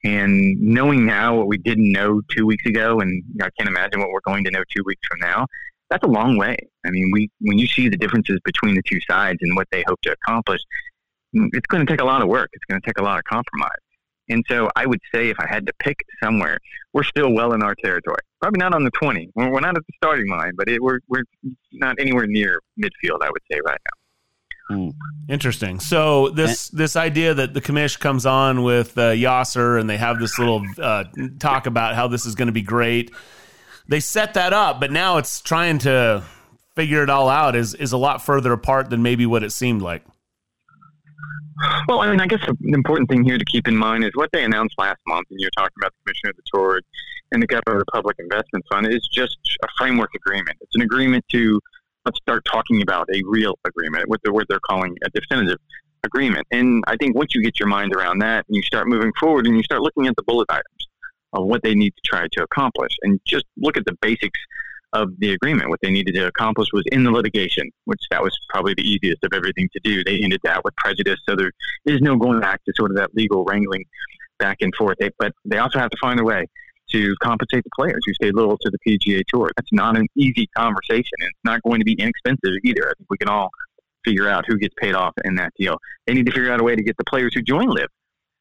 [0.04, 4.10] And knowing now what we didn't know two weeks ago, and I can't imagine what
[4.12, 5.46] we're going to know two weeks from now,
[5.90, 6.58] that's a long way.
[6.86, 9.84] I mean, we when you see the differences between the two sides and what they
[9.88, 10.62] hope to accomplish,
[11.36, 12.50] mm, it's going to take a lot of work.
[12.54, 13.72] It's going to take a lot of compromise.
[14.30, 16.60] And so I would say if I had to pick somewhere,
[16.94, 18.22] we're still well in our territory.
[18.40, 19.32] Probably not on the 20.
[19.36, 21.24] We're, we're not at the starting line, but it, we're, we're
[21.74, 24.00] not anywhere near midfield, I would say, right now.
[25.28, 25.80] Interesting.
[25.80, 30.20] So this this idea that the commish comes on with uh, Yasir and they have
[30.20, 31.06] this little uh,
[31.40, 33.12] talk about how this is going to be great.
[33.90, 36.24] They set that up, but now it's trying to
[36.76, 39.82] figure it all out is is a lot further apart than maybe what it seemed
[39.82, 40.04] like.
[41.88, 44.30] Well, I mean, I guess the important thing here to keep in mind is what
[44.32, 46.82] they announced last month, and you're talking about the Commissioner of the Tour
[47.32, 50.58] and the Governor of the Public Investment Fund, is just a framework agreement.
[50.62, 51.60] It's an agreement to
[52.06, 55.58] let's start talking about a real agreement, what they're, what they're calling a definitive
[56.04, 56.46] agreement.
[56.52, 59.48] And I think once you get your mind around that and you start moving forward
[59.48, 60.79] and you start looking at the bullet items
[61.34, 64.40] of what they need to try to accomplish and just look at the basics
[64.94, 65.70] of the agreement.
[65.70, 69.24] What they needed to accomplish was in the litigation, which that was probably the easiest
[69.24, 70.04] of everything to do.
[70.04, 71.52] They ended that with prejudice, so there
[71.86, 73.86] is no going back to sort of that legal wrangling
[74.40, 74.98] back and forth.
[75.00, 76.48] They, but they also have to find a way
[76.92, 79.52] to compensate the players who stayed loyal to the PGA Tour.
[79.56, 82.90] That's not an easy conversation, and it's not going to be inexpensive either.
[82.90, 83.50] I think we can all
[84.04, 85.78] figure out who gets paid off in that deal.
[86.08, 87.90] They need to figure out a way to get the players who join LIV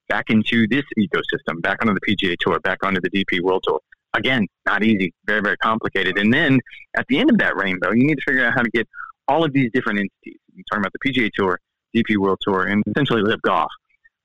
[0.08, 3.80] back into this ecosystem, back onto the PGA Tour, back onto the DP World Tour.
[4.14, 6.18] Again, not easy, very, very complicated.
[6.18, 6.60] And then
[6.96, 8.88] at the end of that rainbow, you need to figure out how to get
[9.28, 10.40] all of these different entities.
[10.54, 11.60] You're talking about the PGA Tour,
[11.94, 13.70] DP World Tour, and essentially LIV Golf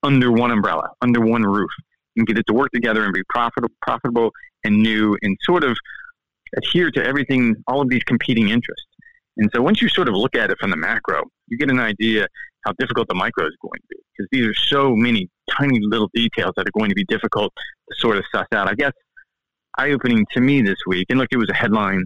[0.02, 1.70] under one umbrella, under one roof,
[2.16, 4.30] and get it to work together and be profitable, profitable
[4.64, 5.76] and new, and sort of
[6.56, 8.86] adhere to everything, all of these competing interests.
[9.36, 11.80] And so once you sort of look at it from the macro, you get an
[11.80, 12.28] idea
[12.64, 16.10] how difficult the micro is going to be because these are so many tiny little
[16.14, 18.68] details that are going to be difficult to sort of suss out.
[18.68, 18.92] I guess
[19.78, 22.04] eye opening to me this week, and look, it was a headline,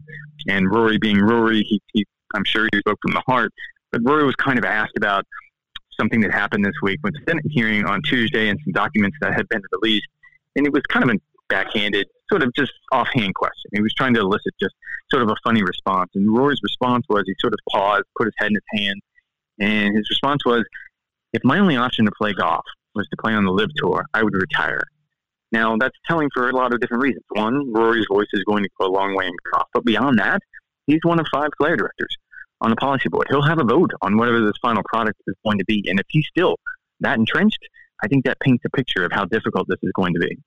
[0.48, 3.52] and Rory being Rory, he, he I'm sure he spoke from the heart,
[3.92, 5.24] but Rory was kind of asked about
[5.98, 9.34] something that happened this week with the Senate hearing on Tuesday and some documents that
[9.34, 10.08] had been released,
[10.56, 11.18] and it was kind of a
[11.48, 13.70] backhanded, sort of just offhand question.
[13.72, 14.74] He was trying to elicit just
[15.10, 18.34] sort of a funny response, and Rory's response was he sort of paused, put his
[18.38, 19.00] head in his hand,
[19.58, 20.64] and his response was,
[21.32, 24.22] "If my only option to play golf was to play on the LIV Tour, I
[24.22, 24.82] would retire."
[25.52, 27.24] Now that's telling for a lot of different reasons.
[27.30, 30.40] One, Rory's voice is going to go a long way in golf, but beyond that,
[30.86, 32.16] he's one of five player directors
[32.60, 33.26] on the policy board.
[33.30, 36.06] He'll have a vote on whatever this final product is going to be, and if
[36.08, 36.56] he's still
[37.00, 37.60] that entrenched,
[38.02, 40.38] I think that paints a picture of how difficult this is going to be.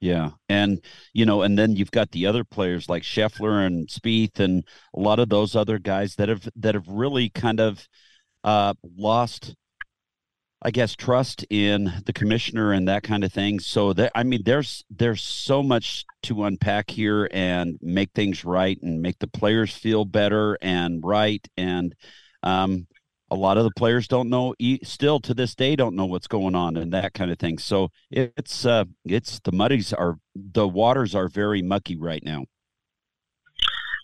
[0.00, 0.80] Yeah, and
[1.12, 4.64] you know, and then you've got the other players like Scheffler and Spieth, and
[4.94, 7.88] a lot of those other guys that have that have really kind of
[8.44, 9.54] uh, lost,
[10.62, 13.60] I guess, trust in the commissioner and that kind of thing.
[13.60, 18.78] So that I mean, there's there's so much to unpack here and make things right
[18.82, 21.94] and make the players feel better and right and
[22.42, 22.86] um,
[23.30, 26.54] a lot of the players don't know still to this day don't know what's going
[26.54, 31.14] on and that kind of thing so it's uh it's the muddies are the waters
[31.14, 32.44] are very mucky right now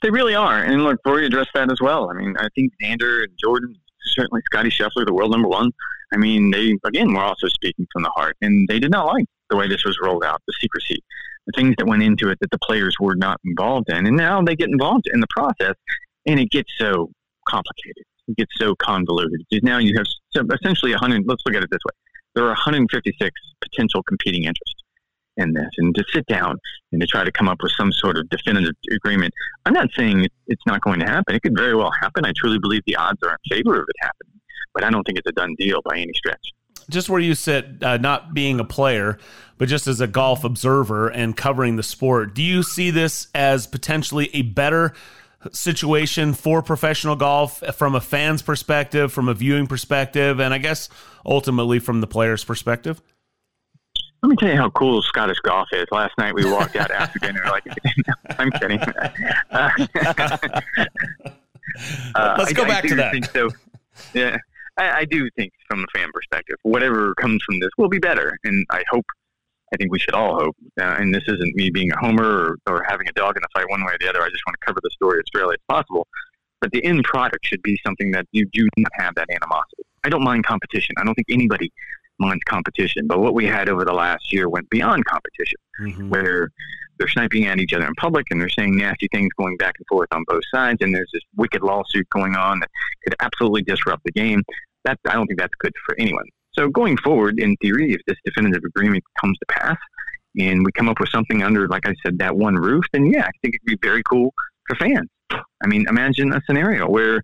[0.02, 2.10] They really are, and look, Rory addressed that as well.
[2.10, 3.74] I mean, I think Xander and Jordan,
[4.14, 5.70] certainly Scotty Scheffler, the world number one.
[6.12, 9.26] I mean, they again were also speaking from the heart, and they did not like
[9.50, 11.02] the way this was rolled out, the secrecy,
[11.46, 14.40] the things that went into it that the players were not involved in, and now
[14.42, 15.74] they get involved in the process,
[16.26, 17.10] and it gets so
[17.48, 20.06] complicated, it gets so convoluted now you have
[20.52, 21.22] essentially 100.
[21.26, 21.94] Let's look at it this way:
[22.34, 24.83] there are 156 potential competing interests
[25.36, 26.58] in this, and to sit down
[26.92, 29.32] and to try to come up with some sort of definitive agreement.
[29.66, 31.34] I'm not saying it's not going to happen.
[31.34, 32.24] It could very well happen.
[32.24, 34.40] I truly believe the odds are in favor of it happening.
[34.74, 36.50] but I don't think it's a done deal by any stretch.
[36.90, 39.18] Just where you sit, uh, not being a player,
[39.56, 43.66] but just as a golf observer and covering the sport, do you see this as
[43.66, 44.92] potentially a better
[45.52, 50.88] situation for professional golf from a fan's perspective, from a viewing perspective, and I guess
[51.24, 53.00] ultimately from the player's perspective?
[54.24, 55.84] Let me tell you how cool Scottish golf is.
[55.90, 57.42] Last night we walked out after dinner.
[57.44, 57.64] Like,
[58.38, 58.80] I'm kidding.
[62.14, 63.30] Uh, Let's go I, back I to that.
[63.32, 63.48] So.
[64.12, 64.36] Yeah,
[64.78, 68.38] I, I do think from a fan perspective, whatever comes from this will be better,
[68.44, 69.04] and I hope.
[69.72, 70.56] I think we should all hope.
[70.80, 73.48] Uh, and this isn't me being a homer or, or having a dog in the
[73.52, 74.22] fight one way or the other.
[74.22, 76.06] I just want to cover the story as fairly as possible.
[76.60, 79.82] But the end product should be something that you do not have that animosity.
[80.04, 80.94] I don't mind competition.
[80.98, 81.72] I don't think anybody
[82.18, 83.06] minds competition.
[83.06, 86.08] But what we had over the last year went beyond competition, Mm-hmm.
[86.08, 86.50] where
[86.98, 89.86] they're sniping at each other in public and they're saying nasty things going back and
[89.88, 90.78] forth on both sides.
[90.82, 92.70] And there's this wicked lawsuit going on that
[93.02, 94.44] could absolutely disrupt the game.
[94.84, 96.26] That I don't think that's good for anyone.
[96.52, 99.76] So going forward, in theory, if this definitive agreement comes to pass
[100.38, 103.24] and we come up with something under, like I said, that one roof, then yeah,
[103.24, 104.32] I think it'd be very cool
[104.68, 105.08] for fans.
[105.30, 107.20] I mean, imagine a scenario where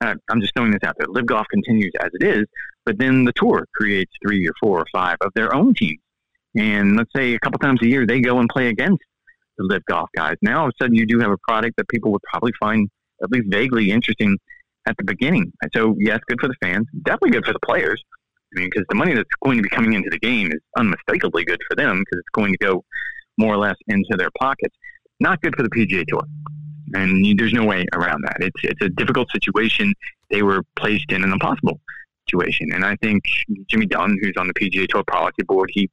[0.00, 1.08] uh, I'm just throwing this out there.
[1.08, 2.46] LIV Golf continues as it is,
[2.84, 6.00] but then the tour creates three or four or five of their own teams.
[6.56, 9.02] And let's say a couple times a year they go and play against
[9.58, 10.36] the LIV Golf guys.
[10.42, 12.88] Now all of a sudden you do have a product that people would probably find
[13.22, 14.38] at least vaguely interesting
[14.86, 15.52] at the beginning.
[15.74, 18.02] So yes, good for the fans, definitely good for the players.
[18.54, 21.44] I mean, because the money that's going to be coming into the game is unmistakably
[21.44, 22.84] good for them because it's going to go
[23.36, 24.74] more or less into their pockets.
[25.20, 26.22] Not good for the PGA Tour,
[26.94, 28.36] and you, there's no way around that.
[28.40, 29.94] It's it's a difficult situation.
[30.30, 31.80] They were placed in an impossible
[32.26, 33.24] situation, and I think
[33.66, 35.90] Jimmy Dunn, who's on the PGA Tour policy board, he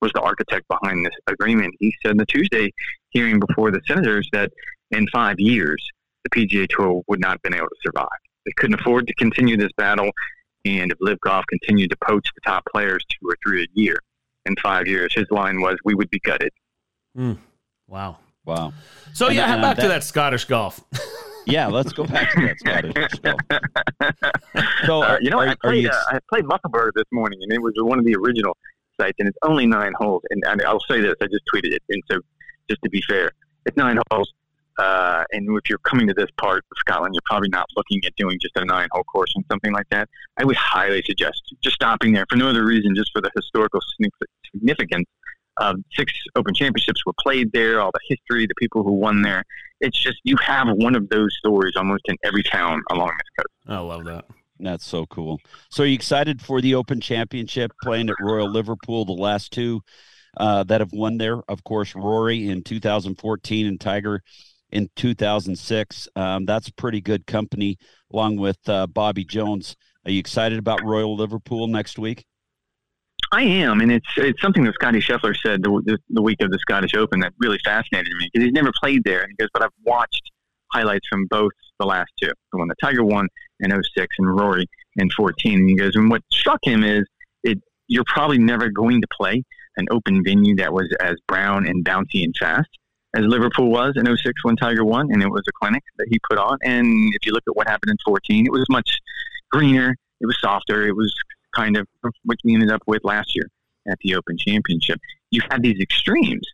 [0.00, 1.74] was the architect behind this agreement.
[1.80, 2.72] He said in the Tuesday
[3.10, 4.50] hearing before the senators that
[4.90, 5.84] in five years
[6.24, 8.08] the PGA Tour would not have been able to survive.
[8.44, 10.10] They couldn't afford to continue this battle.
[10.64, 13.98] And if LIV Golf continued to poach the top players two or three a year
[14.44, 16.52] in five years, his line was, "We would be gutted."
[17.16, 17.38] Mm.
[17.86, 18.18] Wow.
[18.48, 18.72] Wow.
[19.12, 20.80] So And- yeah, and back that- to that Scottish golf.
[21.46, 23.40] Yeah, let's go back to that Scottish golf.
[24.86, 27.50] So, Uh, you know, are- I played you- uh, I played Musselburgh this morning, and
[27.52, 28.54] it was one of the original
[29.00, 30.22] sites, and it's only nine holes.
[30.28, 32.20] And, and I'll say this: I just tweeted it, and so
[32.68, 33.30] just to be fair,
[33.64, 34.30] it's nine holes.
[34.78, 38.14] Uh, and if you're coming to this part of Scotland, you're probably not looking at
[38.16, 40.06] doing just a nine-hole course and something like that.
[40.36, 43.80] I would highly suggest just stopping there for no other reason, just for the historical
[44.52, 45.06] significance.
[45.60, 49.44] Of six Open Championships were played there, all the history, the people who won there.
[49.80, 53.68] It's just you have one of those stories almost in every town along this coast.
[53.68, 54.24] I love that.
[54.60, 55.40] That's so cool.
[55.70, 59.04] So, are you excited for the Open Championship playing at Royal Liverpool?
[59.04, 59.82] The last two
[60.36, 64.22] uh, that have won there, of course, Rory in 2014 and Tiger
[64.70, 66.08] in 2006.
[66.16, 67.78] Um, that's pretty good company,
[68.12, 69.76] along with uh, Bobby Jones.
[70.04, 72.24] Are you excited about Royal Liverpool next week?
[73.32, 76.50] I am, and it's it's something that Scotty Scheffler said the, the, the week of
[76.50, 79.22] the Scottish Open that really fascinated me because he's never played there.
[79.22, 80.22] And he goes, but I've watched
[80.72, 83.28] highlights from both the last two, the one that Tiger won
[83.60, 85.58] in 06 and Rory in 14.
[85.58, 87.04] And he goes, and what struck him is
[87.42, 89.42] it you're probably never going to play
[89.76, 92.68] an open venue that was as brown and bouncy and fast
[93.14, 96.18] as Liverpool was in 06 when Tiger won, and it was a clinic that he
[96.28, 96.58] put on.
[96.62, 98.98] And if you look at what happened in 14, it was much
[99.50, 101.14] greener, it was softer, it was
[101.54, 101.86] kind of
[102.24, 103.48] what we ended up with last year
[103.90, 105.00] at the Open Championship.
[105.30, 106.46] You had these extremes,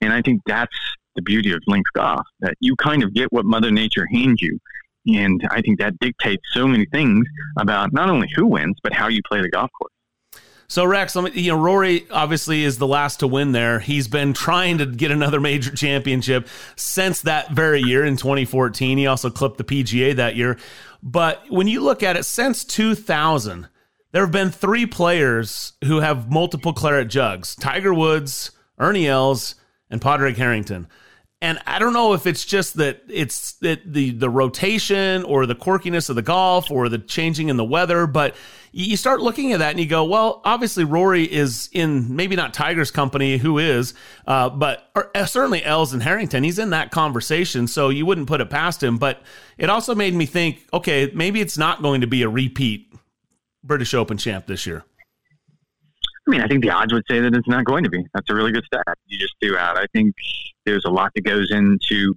[0.00, 0.76] and I think that's
[1.16, 4.58] the beauty of links golf that you kind of get what Mother Nature hands you.
[5.06, 7.26] And I think that dictates so many things
[7.58, 9.92] about not only who wins, but how you play the golf course.
[10.68, 13.80] So Rex, you know, Rory obviously is the last to win there.
[13.80, 18.96] He's been trying to get another major championship since that very year in 2014.
[18.96, 20.58] He also clipped the PGA that year.
[21.02, 23.66] But when you look at it, since 2000,
[24.12, 29.54] there have been three players who have multiple claret jugs: Tiger Woods, Ernie Els,
[29.90, 30.88] and Padraig Harrington.
[31.42, 35.54] And I don't know if it's just that it's that the the rotation or the
[35.54, 38.36] quirkiness of the golf or the changing in the weather, but
[38.72, 42.52] you start looking at that and you go, well, obviously Rory is in maybe not
[42.52, 43.94] Tiger's company, who is,
[44.26, 46.44] uh, but or, uh, certainly Els and Harrington.
[46.44, 48.98] He's in that conversation, so you wouldn't put it past him.
[48.98, 49.22] But
[49.56, 52.89] it also made me think, okay, maybe it's not going to be a repeat
[53.62, 54.84] British Open champ this year.
[56.26, 58.04] I mean, I think the odds would say that it's not going to be.
[58.14, 58.96] That's a really good stat.
[59.06, 59.76] You just threw out.
[59.76, 60.14] I think
[60.64, 62.14] there's a lot that goes into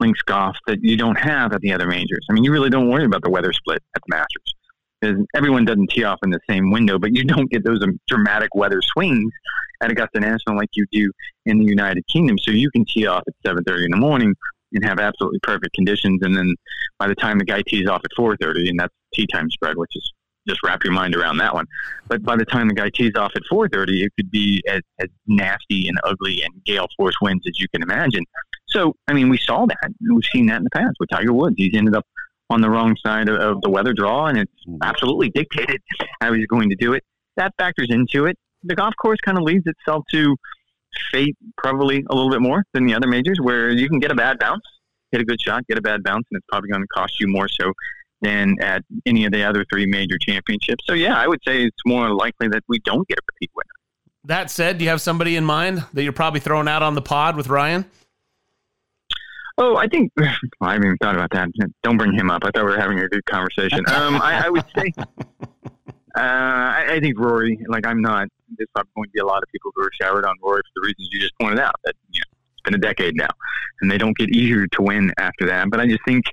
[0.00, 2.26] links golf that you don't have at the other majors.
[2.28, 5.26] I mean, you really don't worry about the weather split at the Masters.
[5.36, 8.54] Everyone doesn't tee off in the same window, but you don't get those um, dramatic
[8.54, 9.32] weather swings
[9.80, 11.10] at Augusta National like you do
[11.46, 12.38] in the United Kingdom.
[12.38, 14.34] So you can tee off at 7:30 in the morning
[14.72, 16.54] and have absolutely perfect conditions, and then
[16.98, 19.94] by the time the guy tees off at 4:30, and that's tee time spread, which
[19.94, 20.12] is
[20.48, 21.66] just wrap your mind around that one.
[22.08, 25.08] But by the time the guy tees off at 4:30, it could be as, as
[25.26, 28.24] nasty and ugly and gale force winds as you can imagine.
[28.66, 29.92] So, I mean, we saw that.
[30.00, 31.56] We've seen that in the past with Tiger Woods.
[31.58, 32.06] He's ended up
[32.50, 34.78] on the wrong side of, of the weather draw, and it's mm-hmm.
[34.82, 35.80] absolutely dictated
[36.20, 37.02] how he's going to do it.
[37.36, 38.36] That factors into it.
[38.64, 40.36] The golf course kind of leads itself to
[41.10, 44.14] fate probably a little bit more than the other majors, where you can get a
[44.14, 44.62] bad bounce,
[45.10, 47.26] hit a good shot, get a bad bounce, and it's probably going to cost you
[47.28, 47.72] more so
[48.22, 50.84] than at any of the other three major championships.
[50.86, 53.68] So, yeah, I would say it's more likely that we don't get a repeat winner.
[54.24, 57.02] That said, do you have somebody in mind that you're probably throwing out on the
[57.02, 57.84] pod with Ryan?
[59.58, 60.28] Oh, I think well,
[60.60, 61.48] I haven't even thought about that.
[61.82, 62.44] Don't bring him up.
[62.44, 63.80] I thought we were having a good conversation.
[63.88, 67.58] Um, I, I would say, uh, I, I think Rory.
[67.68, 68.28] Like, I'm not.
[68.56, 70.80] There's probably going to be a lot of people who are showered on Rory for
[70.80, 71.74] the reasons you just pointed out.
[71.84, 73.30] That you know, it's been a decade now,
[73.80, 75.68] and they don't get easier to win after that.
[75.70, 76.24] But I just think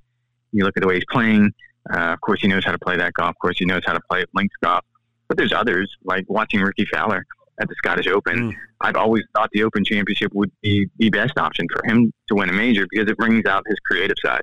[0.51, 1.51] you look at the way he's playing.
[1.91, 3.57] Uh, of course, he knows how to play that golf course.
[3.57, 4.83] He knows how to play links golf.
[5.27, 7.25] But there's others like watching Rickie Fowler
[7.59, 8.51] at the Scottish Open.
[8.51, 8.55] Mm.
[8.81, 12.49] I've always thought the Open Championship would be the best option for him to win
[12.49, 14.41] a major because it brings out his creative side.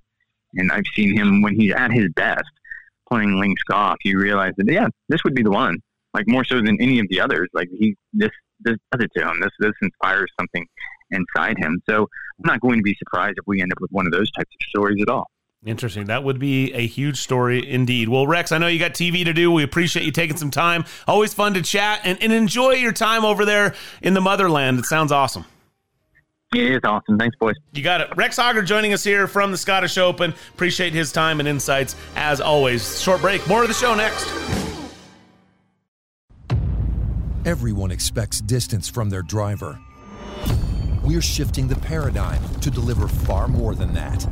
[0.54, 2.50] And I've seen him when he's at his best
[3.08, 3.98] playing links golf.
[4.04, 5.78] You realize that yeah, this would be the one.
[6.14, 7.48] Like more so than any of the others.
[7.52, 8.30] Like he this
[8.60, 9.40] this does it to him.
[9.40, 10.66] This this inspires something
[11.10, 11.80] inside him.
[11.88, 14.30] So I'm not going to be surprised if we end up with one of those
[14.32, 15.26] types of stories at all.
[15.64, 16.06] Interesting.
[16.06, 18.08] That would be a huge story indeed.
[18.08, 19.50] Well, Rex, I know you got TV to do.
[19.50, 20.84] We appreciate you taking some time.
[21.08, 24.78] Always fun to chat and, and enjoy your time over there in the motherland.
[24.78, 25.44] It sounds awesome.
[26.54, 27.18] Yeah, it's awesome.
[27.18, 27.56] Thanks, boys.
[27.72, 28.10] You got it.
[28.16, 30.34] Rex Hoggard joining us here from the Scottish Open.
[30.54, 33.00] Appreciate his time and insights as always.
[33.02, 33.46] Short break.
[33.48, 34.26] More of the show next.
[37.44, 39.80] Everyone expects distance from their driver.
[41.02, 44.26] We're shifting the paradigm to deliver far more than that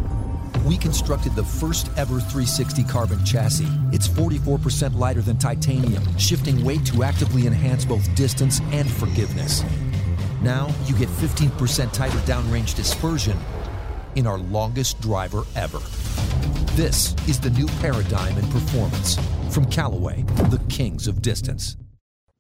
[0.65, 3.69] we constructed the first ever 360 carbon chassis.
[3.93, 9.63] It's 44% lighter than titanium, shifting weight to actively enhance both distance and forgiveness.
[10.43, 13.39] Now you get 15% tighter downrange dispersion
[14.15, 15.81] in our longest driver ever.
[16.73, 19.19] This is the new paradigm in performance
[19.51, 21.77] from Callaway, the kings of distance.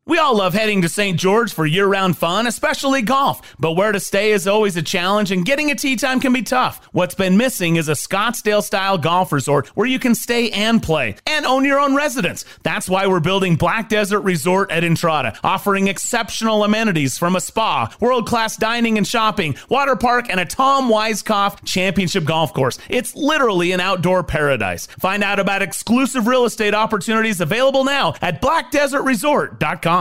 [0.06, 1.18] We all love heading to St.
[1.18, 3.40] George for year round fun, especially golf.
[3.58, 6.42] But where to stay is always a challenge, and getting a tee time can be
[6.42, 6.86] tough.
[6.92, 11.16] What's been missing is a Scottsdale style golf resort where you can stay and play
[11.26, 12.44] and own your own residence.
[12.62, 17.90] That's why we're building Black Desert Resort at Entrada, offering exceptional amenities from a spa,
[17.98, 22.78] world class dining and shopping, water park, and a Tom Weiskopf championship golf course.
[22.90, 24.84] It's literally an outdoor paradise.
[24.84, 29.93] Find out about exclusive real estate opportunities available now at blackdesertresort.com.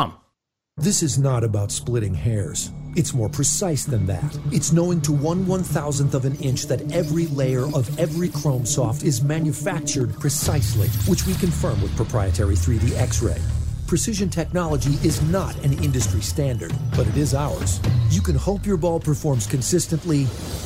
[0.76, 2.72] This is not about splitting hairs.
[2.96, 4.40] It's more precise than that.
[4.52, 8.66] It's knowing to one one thousandth of an inch that every layer of every Chrome
[8.66, 13.40] Soft is manufactured precisely, which we confirm with proprietary 3D X-ray.
[13.86, 17.80] Precision technology is not an industry standard, but it is ours.
[18.10, 20.26] You can hope your ball performs consistently,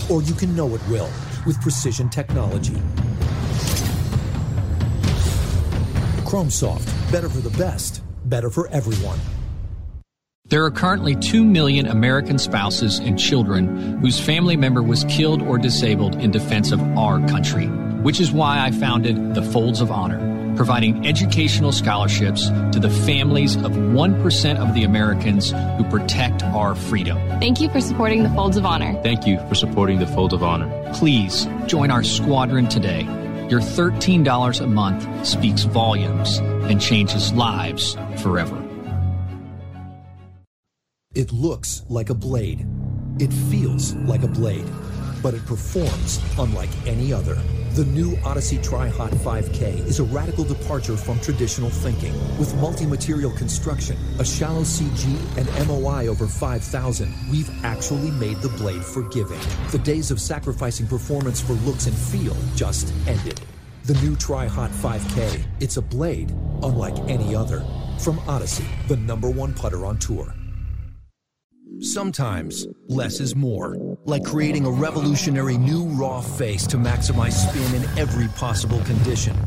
[0.09, 1.09] or you can know it will
[1.45, 2.81] with precision technology.
[6.25, 9.19] Chrome Soft, better for the best, better for everyone.
[10.49, 15.57] There are currently 2 million American spouses and children whose family member was killed or
[15.57, 17.65] disabled in defense of our country,
[18.01, 23.57] which is why I founded the Folds of Honor, providing educational scholarships to the families
[23.57, 27.17] of 1% of the Americans who protect our freedom.
[27.41, 28.97] Thank you for supporting the Folds of Honor.
[29.03, 30.93] Thank you for supporting the Folds of Honor.
[30.93, 33.05] Please join our squadron today.
[33.49, 36.39] Your $13 a month speaks volumes
[36.69, 38.61] and changes lives forever.
[41.15, 42.67] It looks like a blade.
[43.19, 44.67] It feels like a blade,
[45.23, 47.37] but it performs unlike any other.
[47.73, 52.13] The new Odyssey Tri-Hot 5K is a radical departure from traditional thinking.
[52.39, 58.83] With multi-material construction, a shallow CG, and MOI over 5,000, we've actually made the blade
[58.83, 59.39] forgiving.
[59.71, 63.39] The days of sacrificing performance for looks and feel just ended.
[63.85, 66.31] The new Tri-Hot 5K, it's a blade
[66.63, 67.63] unlike any other.
[67.99, 70.33] From Odyssey, the number one putter on tour.
[71.81, 73.77] Sometimes, less is more.
[74.05, 79.37] Like creating a revolutionary new raw face to maximize spin in every possible condition.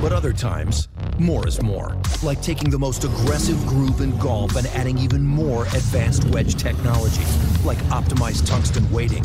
[0.00, 0.88] But other times,
[1.18, 1.96] more is more.
[2.22, 7.24] Like taking the most aggressive groove in golf and adding even more advanced wedge technology,
[7.64, 9.24] like optimized tungsten weighting.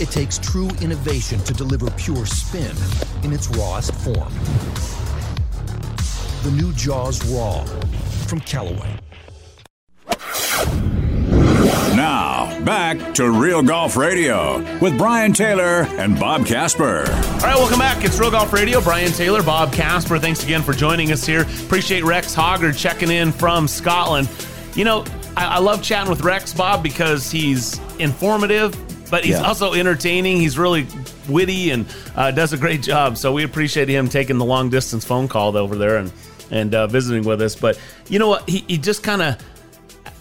[0.00, 2.74] It takes true innovation to deliver pure spin
[3.24, 4.32] in its rawest form.
[6.44, 7.62] The new Jaws Raw
[8.26, 8.98] from Callaway.
[12.64, 17.00] Back to Real Golf Radio with Brian Taylor and Bob Casper.
[17.10, 18.04] All right, welcome back.
[18.04, 18.80] It's Real Golf Radio.
[18.80, 20.16] Brian Taylor, Bob Casper.
[20.20, 21.40] Thanks again for joining us here.
[21.64, 24.28] Appreciate Rex Hoggard checking in from Scotland.
[24.76, 25.04] You know,
[25.36, 28.76] I, I love chatting with Rex, Bob, because he's informative,
[29.10, 29.42] but he's Yeah.
[29.46, 30.36] also entertaining.
[30.36, 30.86] He's really
[31.28, 31.84] witty and
[32.14, 33.16] uh, does a great job.
[33.16, 36.12] So we appreciate him taking the long distance phone call over there and
[36.52, 37.56] and uh, visiting with us.
[37.56, 38.48] But you know what?
[38.48, 39.36] He, he just kind of.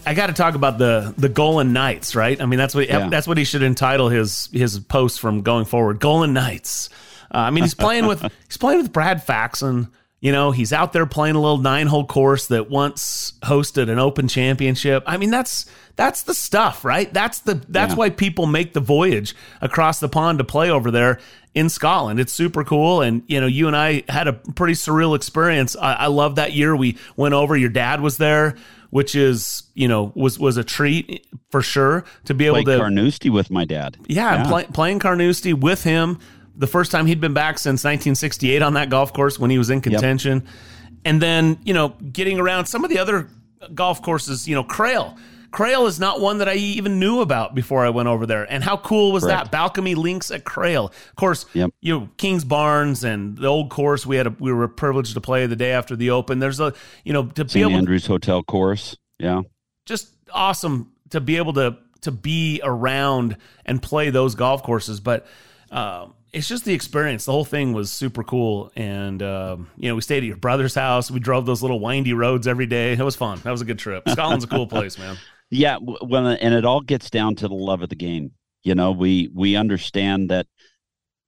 [0.06, 2.40] I got to talk about the the Golan Knights, right?
[2.42, 3.10] I mean, that's what Yeah.
[3.10, 6.00] that's what he should entitle his his post from going forward.
[6.00, 6.90] Golan Knights.
[7.34, 9.88] Uh, I mean, he's playing with he's playing with Brad Faxon.
[10.20, 13.98] You know, he's out there playing a little nine hole course that once hosted an
[13.98, 15.02] Open Championship.
[15.08, 17.12] I mean, that's that's the stuff, right?
[17.12, 17.98] That's the that's Yeah.
[17.98, 21.20] why people make the voyage across the pond to play over there
[21.56, 22.20] in Scotland.
[22.20, 25.76] It's super cool, and you know, you and I had a pretty surreal experience.
[25.76, 27.58] I, I love that year we went over.
[27.58, 28.56] Your dad was there,
[28.92, 32.78] which is you know was was a treat for sure to be able Played to
[32.78, 33.98] Carnoustie with my dad.
[34.08, 36.20] yeah, Play, playing Carnoustie with him
[36.56, 39.70] the first time he'd been back since 1968 on that golf course when he was
[39.70, 40.46] in contention.
[41.04, 43.28] And then, you know, getting around some of the other
[43.74, 45.18] golf courses, you know, Crail.
[45.52, 48.50] Crail is not one that I even knew about before I went over there.
[48.52, 49.52] And how cool was Correct.
[49.52, 49.58] that?
[49.74, 50.86] Balcomie Links at Crail.
[51.10, 51.72] Of course, Yep.
[51.82, 55.46] you know, Kingsbarns and the old course we had a, we were privileged to play
[55.48, 56.40] the day after the Open.
[56.40, 56.74] There's a,
[57.04, 57.66] you know, to be St.
[57.70, 58.96] able Andrews Hotel course.
[59.20, 59.42] Yeah.
[59.86, 65.00] just awesome to be able to to be around and play those golf courses.
[65.00, 65.28] But
[65.70, 67.26] um, it's just the experience.
[67.26, 70.74] The whole thing was super cool, and um, you know we stayed at your brother's
[70.74, 71.12] house.
[71.12, 72.94] We drove those little windy roads every day.
[72.94, 73.40] It was fun.
[73.44, 74.04] That was a good trip.
[74.10, 75.18] Scotland's a cool place, man.
[75.52, 78.32] Yeah, well, and it all gets down to the love of the game.
[78.64, 80.48] You know, we we understand that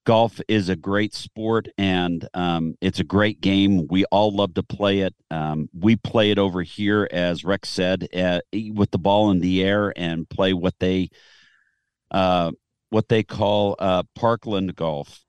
[0.05, 3.88] golf is a great sport and um, it's a great game.
[3.89, 5.13] We all love to play it.
[5.30, 9.63] Um, we play it over here, as Rex said, uh, with the ball in the
[9.63, 11.09] air and play what they
[12.11, 12.51] uh,
[12.89, 15.24] what they call uh, Parkland golf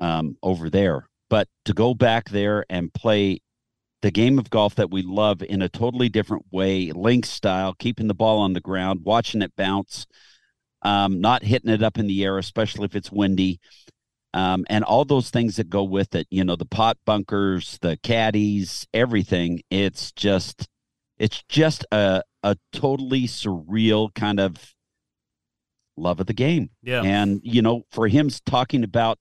[0.00, 1.08] um, over there.
[1.30, 3.40] But to go back there and play
[4.04, 8.06] the game of golf that we love in a totally different way, link style, keeping
[8.06, 10.06] the ball on the ground, watching it bounce,
[10.82, 13.60] um, not hitting it up in the air, especially if it's windy,
[14.34, 16.26] um, and all those things that go with it.
[16.30, 19.62] You know, the pot bunkers, the caddies, everything.
[19.70, 20.68] It's just,
[21.16, 24.74] it's just a a totally surreal kind of
[25.96, 26.68] love of the game.
[26.82, 27.00] Yeah.
[27.00, 29.16] And you know, for him talking about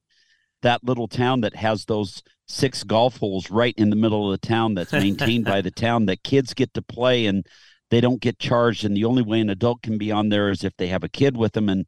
[0.63, 4.47] that little town that has those six golf holes right in the middle of the
[4.47, 7.45] town that's maintained by the town that kids get to play and
[7.89, 10.63] they don't get charged and the only way an adult can be on there is
[10.63, 11.69] if they have a kid with them.
[11.69, 11.85] And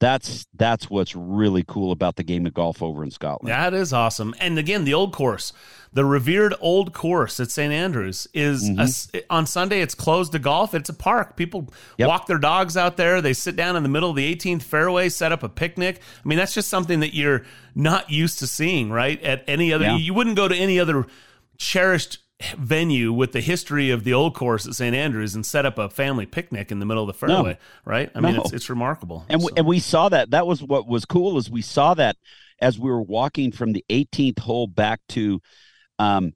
[0.00, 3.52] that's that's what's really cool about the game of golf over in Scotland.
[3.52, 4.34] That is awesome.
[4.38, 5.52] And again, the old course,
[5.92, 7.72] the revered old course at St.
[7.72, 8.80] Andrews is a mm-hmm.
[8.80, 9.80] s on Sunday.
[9.80, 10.72] It's closed to golf.
[10.72, 11.36] It's a park.
[11.36, 13.20] People walk their dogs out there.
[13.20, 16.00] They sit down in the middle of the 18th fairway, set up a picnic.
[16.24, 17.44] I mean, that's just something that you're
[17.74, 19.20] not used to seeing, right?
[19.22, 19.96] At any other, Yeah.
[19.96, 21.06] you wouldn't go to any other
[21.56, 22.18] cherished
[22.56, 24.94] venue with the history of the old course at St.
[24.94, 27.34] Andrews and set up a family picnic in the middle of the No.
[27.34, 28.10] fairway, right?
[28.14, 29.24] I mean, it's, it's remarkable.
[29.28, 30.30] And we, and we saw that.
[30.30, 32.16] That was what was cool is we saw that
[32.60, 35.40] as we were walking from the 18th hole back to
[35.98, 36.32] um,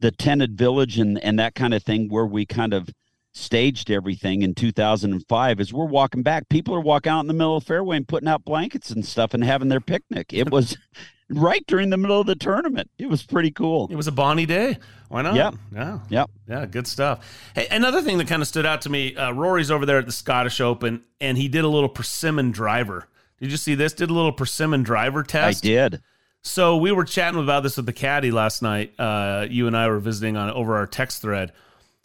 [0.00, 2.88] the tented village and and that kind of thing, where we kind of
[3.36, 5.60] staged everything in 2005.
[5.60, 8.08] As we're walking back, people are walking out in the middle of the fairway and
[8.08, 10.32] putting out blankets and stuff and having their picnic.
[10.32, 10.76] It was
[11.28, 12.90] right during the middle of the tournament.
[12.98, 13.88] It was pretty cool.
[13.90, 14.78] It was a bonny day.
[15.08, 15.34] Why not?
[15.34, 15.54] Yep.
[15.74, 15.98] Yeah.
[16.08, 16.30] Yep.
[16.48, 17.50] Yeah, good stuff.
[17.54, 20.06] Hey, another thing that kind of stood out to me, uh, Rory's over there at
[20.06, 23.06] the Scottish Open, and he did a little persimmon driver.
[23.40, 23.92] Did you see this?
[23.92, 25.62] Did a little persimmon driver test.
[25.62, 26.00] I did.
[26.42, 28.94] So we were chatting about this with the caddy last night.
[28.98, 31.52] Uh, you and I were visiting on over our text thread.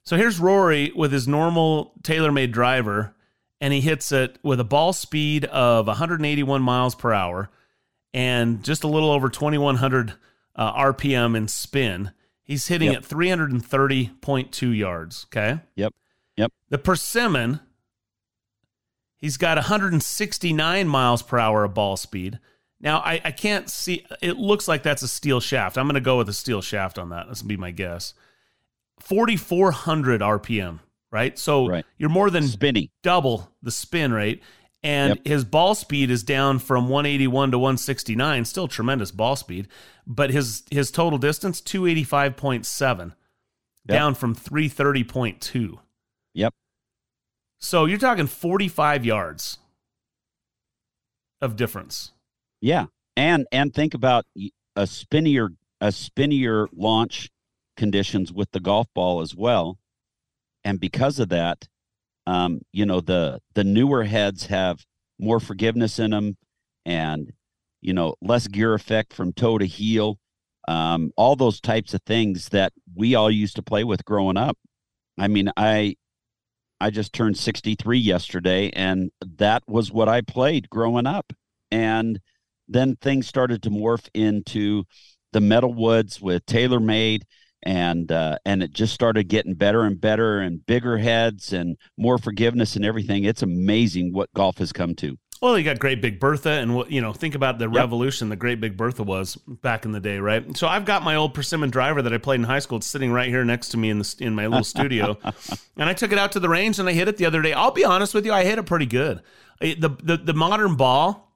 [0.03, 3.13] So here's Rory with his normal TaylorMade driver,
[3.59, 7.49] and he hits it with a ball speed of 181 miles per hour
[8.13, 10.13] and just a little over 2100
[10.55, 12.11] uh, RPM in spin.
[12.43, 13.03] He's hitting Yep.
[13.03, 15.27] at 330.2 yards.
[15.29, 15.59] Okay.
[15.75, 15.93] Yep.
[16.35, 16.51] Yep.
[16.69, 17.59] The persimmon,
[19.17, 22.39] he's got 169 miles per hour of ball speed.
[22.81, 25.77] Now, I, I can't see, it looks like that's a steel shaft.
[25.77, 27.27] I'm going to go with a steel shaft on that.
[27.27, 28.15] That's going to be my guess.
[29.03, 30.79] 4,400 RPM,
[31.11, 31.37] right?
[31.37, 31.85] So Right.
[31.97, 32.91] you're more than Spinny.
[33.03, 34.41] double the spin rate.
[34.83, 35.27] And Yep.
[35.27, 39.67] his ball speed is down from 181 to 169, still tremendous ball speed,
[40.07, 43.13] but his his total distance 285.7,
[43.85, 43.95] Yep.
[43.95, 45.79] down from 330.2.
[46.33, 46.53] Yep.
[47.59, 49.59] So you're talking 45 yards
[51.41, 52.11] of difference.
[52.59, 52.85] Yeah,
[53.15, 54.25] and and think about
[54.75, 55.49] a spinnier
[55.79, 57.29] a spinnier launch
[57.81, 59.67] conditions with the golf ball as well,
[60.63, 61.67] and because of that,
[62.27, 64.85] Um, you know, the the newer heads have
[65.19, 66.37] more forgiveness in them,
[66.85, 67.33] and
[67.81, 70.19] you know, less gear effect from toe to heel.
[70.67, 74.57] Um, all those types of things that we all used to play with growing up.
[75.19, 75.95] I mean, I
[76.79, 81.33] I just turned 63 yesterday, and that was what I played growing up.
[81.71, 82.19] And
[82.67, 84.85] then things started to morph into
[85.33, 87.23] the metal woods with TaylorMade
[87.63, 92.17] and uh, and it just started getting better and better and bigger heads and more
[92.17, 93.23] forgiveness and everything.
[93.23, 95.17] It's amazing what golf has come to.
[95.41, 97.75] Well, you got Great Big Bertha, and what you know, think about the yep.
[97.75, 100.55] revolution the Great Big Bertha was back in the day, right?
[100.55, 102.77] So I've got my old persimmon driver that I played in high school.
[102.77, 105.17] It's sitting right here next to me in the in my little studio,
[105.77, 107.53] and I took it out to the range and I hit it the other day.
[107.53, 109.21] I'll be honest with you, I hit it pretty good.
[109.59, 111.35] the the, the modern ball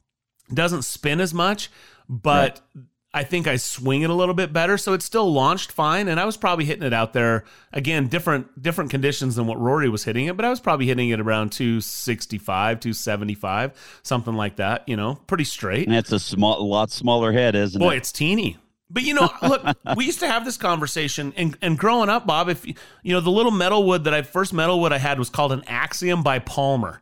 [0.53, 1.71] doesn't spin as much,
[2.07, 2.85] but right.
[3.15, 6.09] I think I swing it a little bit better, so it's still launched fine.
[6.09, 9.87] And I was probably hitting it out there again, different different conditions than what Rory
[9.87, 14.87] was hitting it, but I was probably hitting it around 265, 275, something like that.
[14.89, 15.87] You know, pretty straight.
[15.87, 17.89] And it's a small, a lot smaller head, isn't Boy, it?
[17.89, 18.57] Boy, it's teeny.
[18.89, 19.63] But you know, look,
[19.95, 23.31] we used to have this conversation, and, and growing up, Bob, if you know the
[23.31, 26.39] little metal wood that I first metal wood I had was called an Axiom by
[26.39, 27.01] Palmer,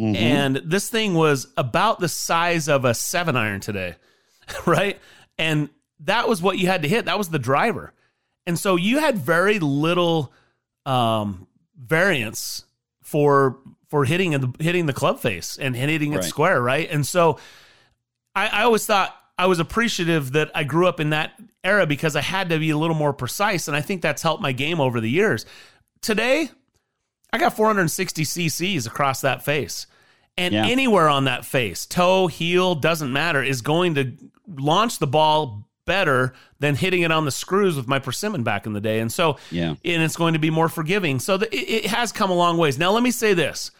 [0.00, 0.16] mm-hmm.
[0.16, 3.94] and this thing was about the size of a seven iron today,
[4.66, 4.98] right?
[5.42, 5.70] And
[6.00, 7.06] that was what you had to hit.
[7.06, 7.92] That was the driver.
[8.46, 10.32] And so you had very little
[10.86, 12.64] um, variance
[13.02, 16.24] for for hitting the hitting the club face and hitting it right.
[16.24, 16.88] square, right?
[16.90, 17.38] And so
[18.34, 21.32] I, I always thought I was appreciative that I grew up in that
[21.64, 24.42] era because I had to be a little more precise, and I think that's helped
[24.42, 25.44] my game over the years.
[26.00, 26.50] Today,
[27.32, 29.86] I got 460 cc's across that face.
[30.36, 30.66] And yeah.
[30.66, 34.12] anywhere on that face, toe, heel, doesn't matter, is going to
[34.48, 38.72] launch the ball better than hitting it on the screws with my persimmon back in
[38.72, 39.00] the day.
[39.00, 41.18] And so, yeah, and it's going to be more forgiving.
[41.18, 42.78] So the, it, it has come a long ways.
[42.78, 43.70] Now, let me say this.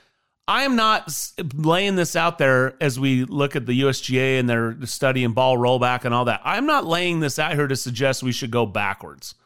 [0.48, 4.76] I am not laying this out there as we look at the USGA and their
[4.86, 6.40] study and ball rollback and all that.
[6.44, 9.36] I'm not laying this out here to suggest we should go backwards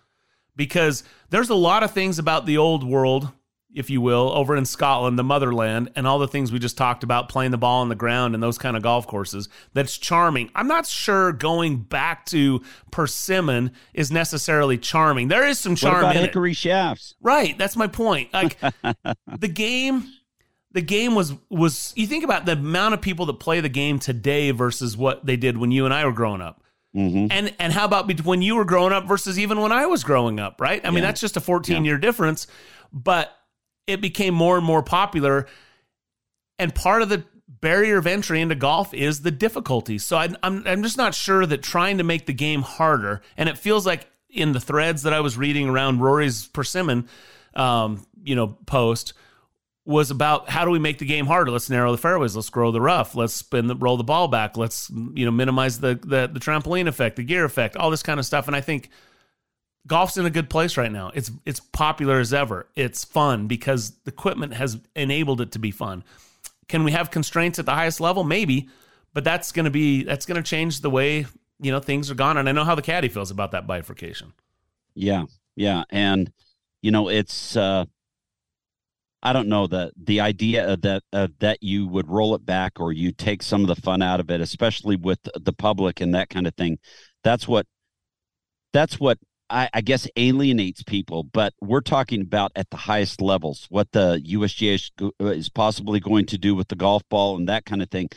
[0.56, 3.30] because there's a lot of things about the old world
[3.74, 7.02] if you will, over in Scotland, the motherland, and all the things we just talked
[7.02, 9.48] about, playing the ball on the ground and those kind of golf courses.
[9.74, 10.50] That's charming.
[10.54, 15.28] I'm not sure going back to persimmon is necessarily charming.
[15.28, 16.56] There is some charm what about in hickory it.
[16.56, 17.14] shafts.
[17.20, 17.58] Right.
[17.58, 18.32] That's my point.
[18.32, 18.58] Like
[19.38, 20.12] the game.
[20.72, 23.98] The game was was you think about the amount of people that play the game
[23.98, 26.62] today versus what they did when you and I were growing up.
[26.94, 27.26] Mm-hmm.
[27.30, 30.38] And and how about when you were growing up versus even when I was growing
[30.38, 30.84] up, right?
[30.84, 31.82] I mean, that's just a 14 yeah.
[31.82, 32.46] year difference.
[32.92, 33.35] But
[33.86, 35.46] it became more and more popular.
[36.58, 39.98] And part of the barrier of entry into golf is the difficulty.
[39.98, 43.58] So I'm, I'm just not sure that trying to make the game harder, and it
[43.58, 47.08] feels like in the threads that I was reading around Rory's persimmon,
[47.54, 49.14] um, you know, post
[49.86, 51.50] was about how do we make the game harder?
[51.50, 52.34] Let's narrow the fairways.
[52.34, 53.14] Let's grow the rough.
[53.14, 54.56] Let's spin the roll the ball back.
[54.56, 58.18] Let's you know minimize the, the the trampoline effect, the gear effect, all this kind
[58.18, 58.48] of stuff.
[58.48, 58.90] And I think
[59.86, 61.10] golf's in a good place right now.
[61.14, 62.66] It's it's popular as ever.
[62.74, 66.04] It's fun because the equipment has enabled it to be fun.
[66.68, 68.24] Can we have constraints at the highest level?
[68.24, 68.68] Maybe,
[69.14, 71.26] but that's going to be that's going to change the way
[71.60, 72.36] you know things are gone.
[72.36, 74.32] And I know how the caddy feels about that bifurcation.
[74.94, 75.24] Yeah,
[75.54, 76.32] yeah, and
[76.82, 77.56] you know it's.
[77.56, 77.84] uh
[79.22, 82.78] I don't know that the idea of that uh, that you would roll it back
[82.78, 86.14] or you take some of the fun out of it, especially with the public and
[86.14, 86.78] that kind of thing.
[87.24, 87.66] That's what
[88.72, 89.18] that's what
[89.48, 94.20] I, I, guess alienates people, but we're talking about at the highest levels, what the
[94.26, 97.82] USGA is, uh, is possibly going to do with the golf ball and that kind
[97.82, 98.08] of thing.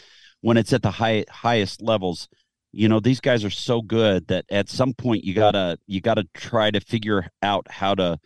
[0.42, 2.28] When it's at the high, highest levels,
[2.72, 6.26] you know these guys are so good that at some point you gotta you gotta
[6.34, 8.20] try to figure out how to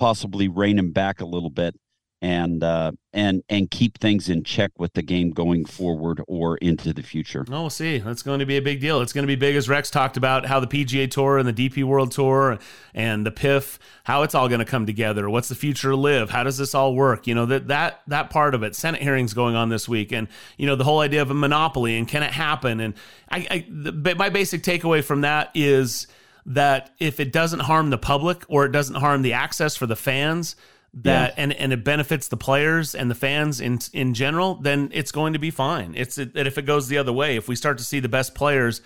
[0.00, 1.76] possibly rein them back a little bit
[2.22, 6.92] and uh, and and keep things in check with the game going forward or into
[6.92, 7.44] the future.
[7.50, 7.98] Oh, we'll see.
[7.98, 9.00] That's going to be a big deal.
[9.00, 11.52] It's going to be big as Rex talked about how the PGA Tour and the
[11.52, 12.60] DP World Tour
[12.94, 15.28] and the PIF, how it's all going to come together.
[15.28, 16.30] What's the future live?
[16.30, 17.26] How does this all work?
[17.26, 18.76] You know that that that part of it.
[18.76, 21.98] Senate hearings going on this week, and you know the whole idea of a monopoly
[21.98, 22.78] and can it happen?
[22.78, 22.94] And
[23.30, 26.06] I, I the, my basic takeaway from that is
[26.46, 29.96] that if it doesn't harm the public or it doesn't harm the access for the
[29.96, 30.54] fans
[30.94, 31.42] that yeah.
[31.42, 35.32] and and it benefits the players and the fans in in general, then it's going
[35.32, 35.94] to be fine.
[35.96, 38.34] It's that if it goes the other way, if we start to see the best
[38.34, 38.82] players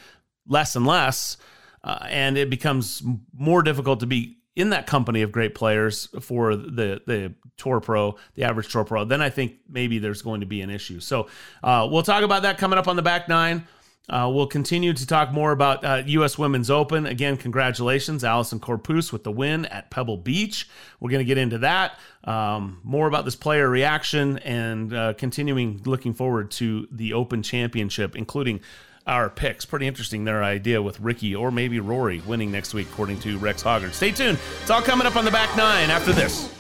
[0.46, 1.36] less and less,
[1.82, 3.02] uh, and it becomes
[3.32, 8.16] more difficult to be in that company of great players for the the tour pro,
[8.34, 11.00] the average tour pro, then I think maybe there's going to be an issue.
[11.00, 11.28] So
[11.62, 13.66] uh, we'll talk about that coming up on the back nine.
[14.09, 16.38] Uh, we'll continue to talk more about uh, U.S.
[16.38, 17.07] Women's Open.
[17.07, 20.68] Again, congratulations, Allisen Corpuz, with the win at Pebble Beach.
[21.00, 21.98] We're going to get into that.
[22.24, 28.14] Um, more about this player reaction and uh, continuing looking forward to the Open Championship,
[28.14, 28.61] including
[29.07, 29.64] our picks.
[29.64, 33.62] Pretty interesting their idea with Rickie or maybe Rory winning next week, according to Rex
[33.62, 33.92] Hoggard.
[33.92, 34.38] Stay tuned.
[34.62, 36.55] It's all coming up on the back nine after this.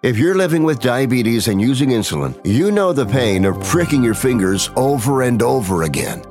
[0.00, 4.14] If you're living with diabetes and using insulin, you know the pain of pricking your
[4.14, 6.22] fingers over and over again.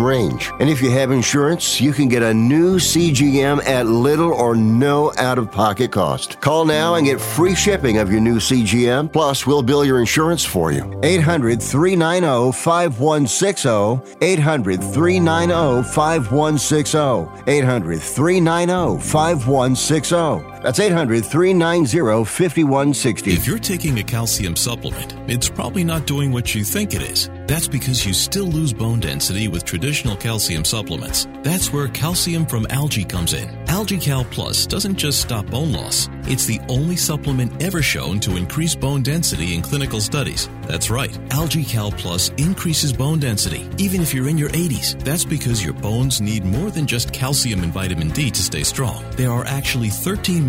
[0.00, 0.50] range.
[0.60, 5.12] And if you have insurance, you can get a new CGM at little or no
[5.18, 6.40] out of pocket cost.
[6.40, 9.12] Call now and get free shipping of your new CGM.
[9.12, 10.82] Plus, we'll bill your insurance for you.
[11.02, 14.16] 800 390 5160.
[14.24, 17.50] 800 390 5160.
[17.50, 20.53] 800 390 5160.
[20.64, 23.34] That's 800 390 5160.
[23.34, 27.28] If you're taking a calcium supplement, it's probably not doing what you think it is.
[27.46, 31.28] That's because you still lose bone density with traditional calcium supplements.
[31.42, 33.46] That's where calcium from algae comes in.
[33.66, 38.74] AlgaeCal Plus doesn't just stop bone loss, it's the only supplement ever shown to increase
[38.74, 40.48] bone density in clinical studies.
[40.62, 44.98] That's right, AlgaeCal Plus increases bone density, even if you're in your 80s.
[45.04, 49.04] That's because your bones need more than just calcium and vitamin D to stay strong.
[49.16, 50.48] There are actually 13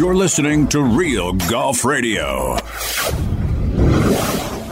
[0.00, 2.56] You're listening to Real Golf Radio.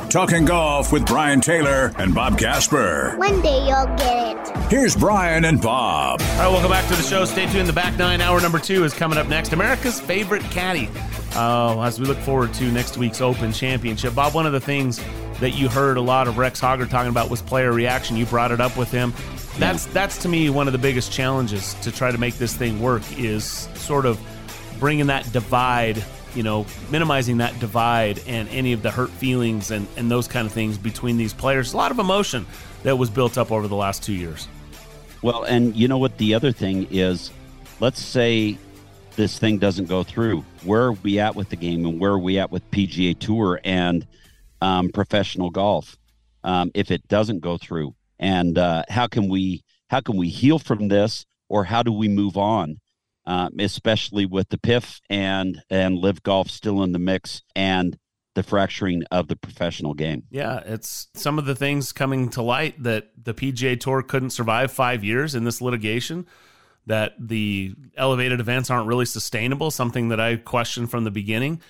[0.08, 3.14] Talking golf with Brian Taylor and Bob Casper.
[3.18, 4.56] One day you'll get it.
[4.70, 6.22] Here's Brian and Bob.
[6.22, 7.26] All right, welcome back to the show.
[7.26, 7.68] Stay tuned.
[7.68, 9.52] The back nine, hour number two, is coming up next.
[9.52, 10.88] America's favorite caddy.
[11.34, 14.14] Uh, as we look forward to next week's Open Championship.
[14.14, 14.98] Bob, one of the things
[15.40, 18.16] that you heard a lot of Rex Hoggard talking about was player reaction.
[18.16, 19.12] You brought it up with him.
[19.58, 22.80] That's that's to me one of the biggest challenges to try to make this thing
[22.80, 24.18] work is sort of
[24.78, 26.02] bringing that divide,
[26.34, 30.46] you know, minimizing that divide and any of the hurt feelings and, and those kind
[30.46, 31.72] of things between these players.
[31.72, 32.46] A lot of emotion
[32.82, 34.48] that was built up over the last two years.
[35.22, 36.16] Well, and you know what?
[36.18, 37.30] The other thing is,
[37.80, 38.56] let's say
[39.16, 40.44] this thing doesn't go through.
[40.62, 43.60] Where are we at with the game and where are we at with PGA Tour
[43.64, 44.06] and
[44.60, 45.96] um, professional golf
[46.44, 47.94] um, if it doesn't go through?
[48.20, 52.08] And uh, how can we how can we heal from this or how do we
[52.08, 52.78] move on?
[53.28, 57.98] Um, especially with the PIF and and LIV Golf still in the mix and
[58.34, 60.22] the fracturing of the professional game.
[60.30, 64.72] Yeah, it's some of the things coming to light that the PGA Tour couldn't survive
[64.72, 66.24] five years in this litigation.
[66.86, 71.60] That the elevated events aren't really sustainable, something that I questioned from the beginning.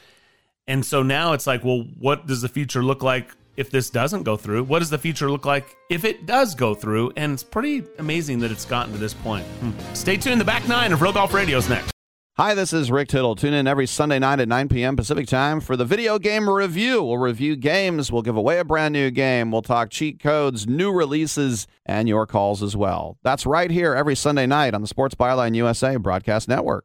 [0.69, 4.23] And so now it's like, well, what does the future look like if this doesn't
[4.23, 4.65] go through?
[4.65, 7.13] What does the future look like if it does go through?
[7.17, 9.45] And it's pretty amazing that it's gotten to this point.
[9.45, 9.73] Hmm.
[9.95, 10.41] Stay tuned.
[10.41, 11.91] The back nine of Real Golf Radio is next.
[12.37, 13.35] Hi, this is Rick Tittle.
[13.35, 14.95] Tune in every Sunday night at 9 p.m.
[14.95, 17.03] Pacific time for the video game review.
[17.03, 20.93] We'll review games, we'll give away a brand new game, we'll talk cheat codes, new
[20.93, 23.19] releases, and your calls as well.
[23.25, 26.85] That's right here every Sunday night on the Sports Byline USA Broadcast Network.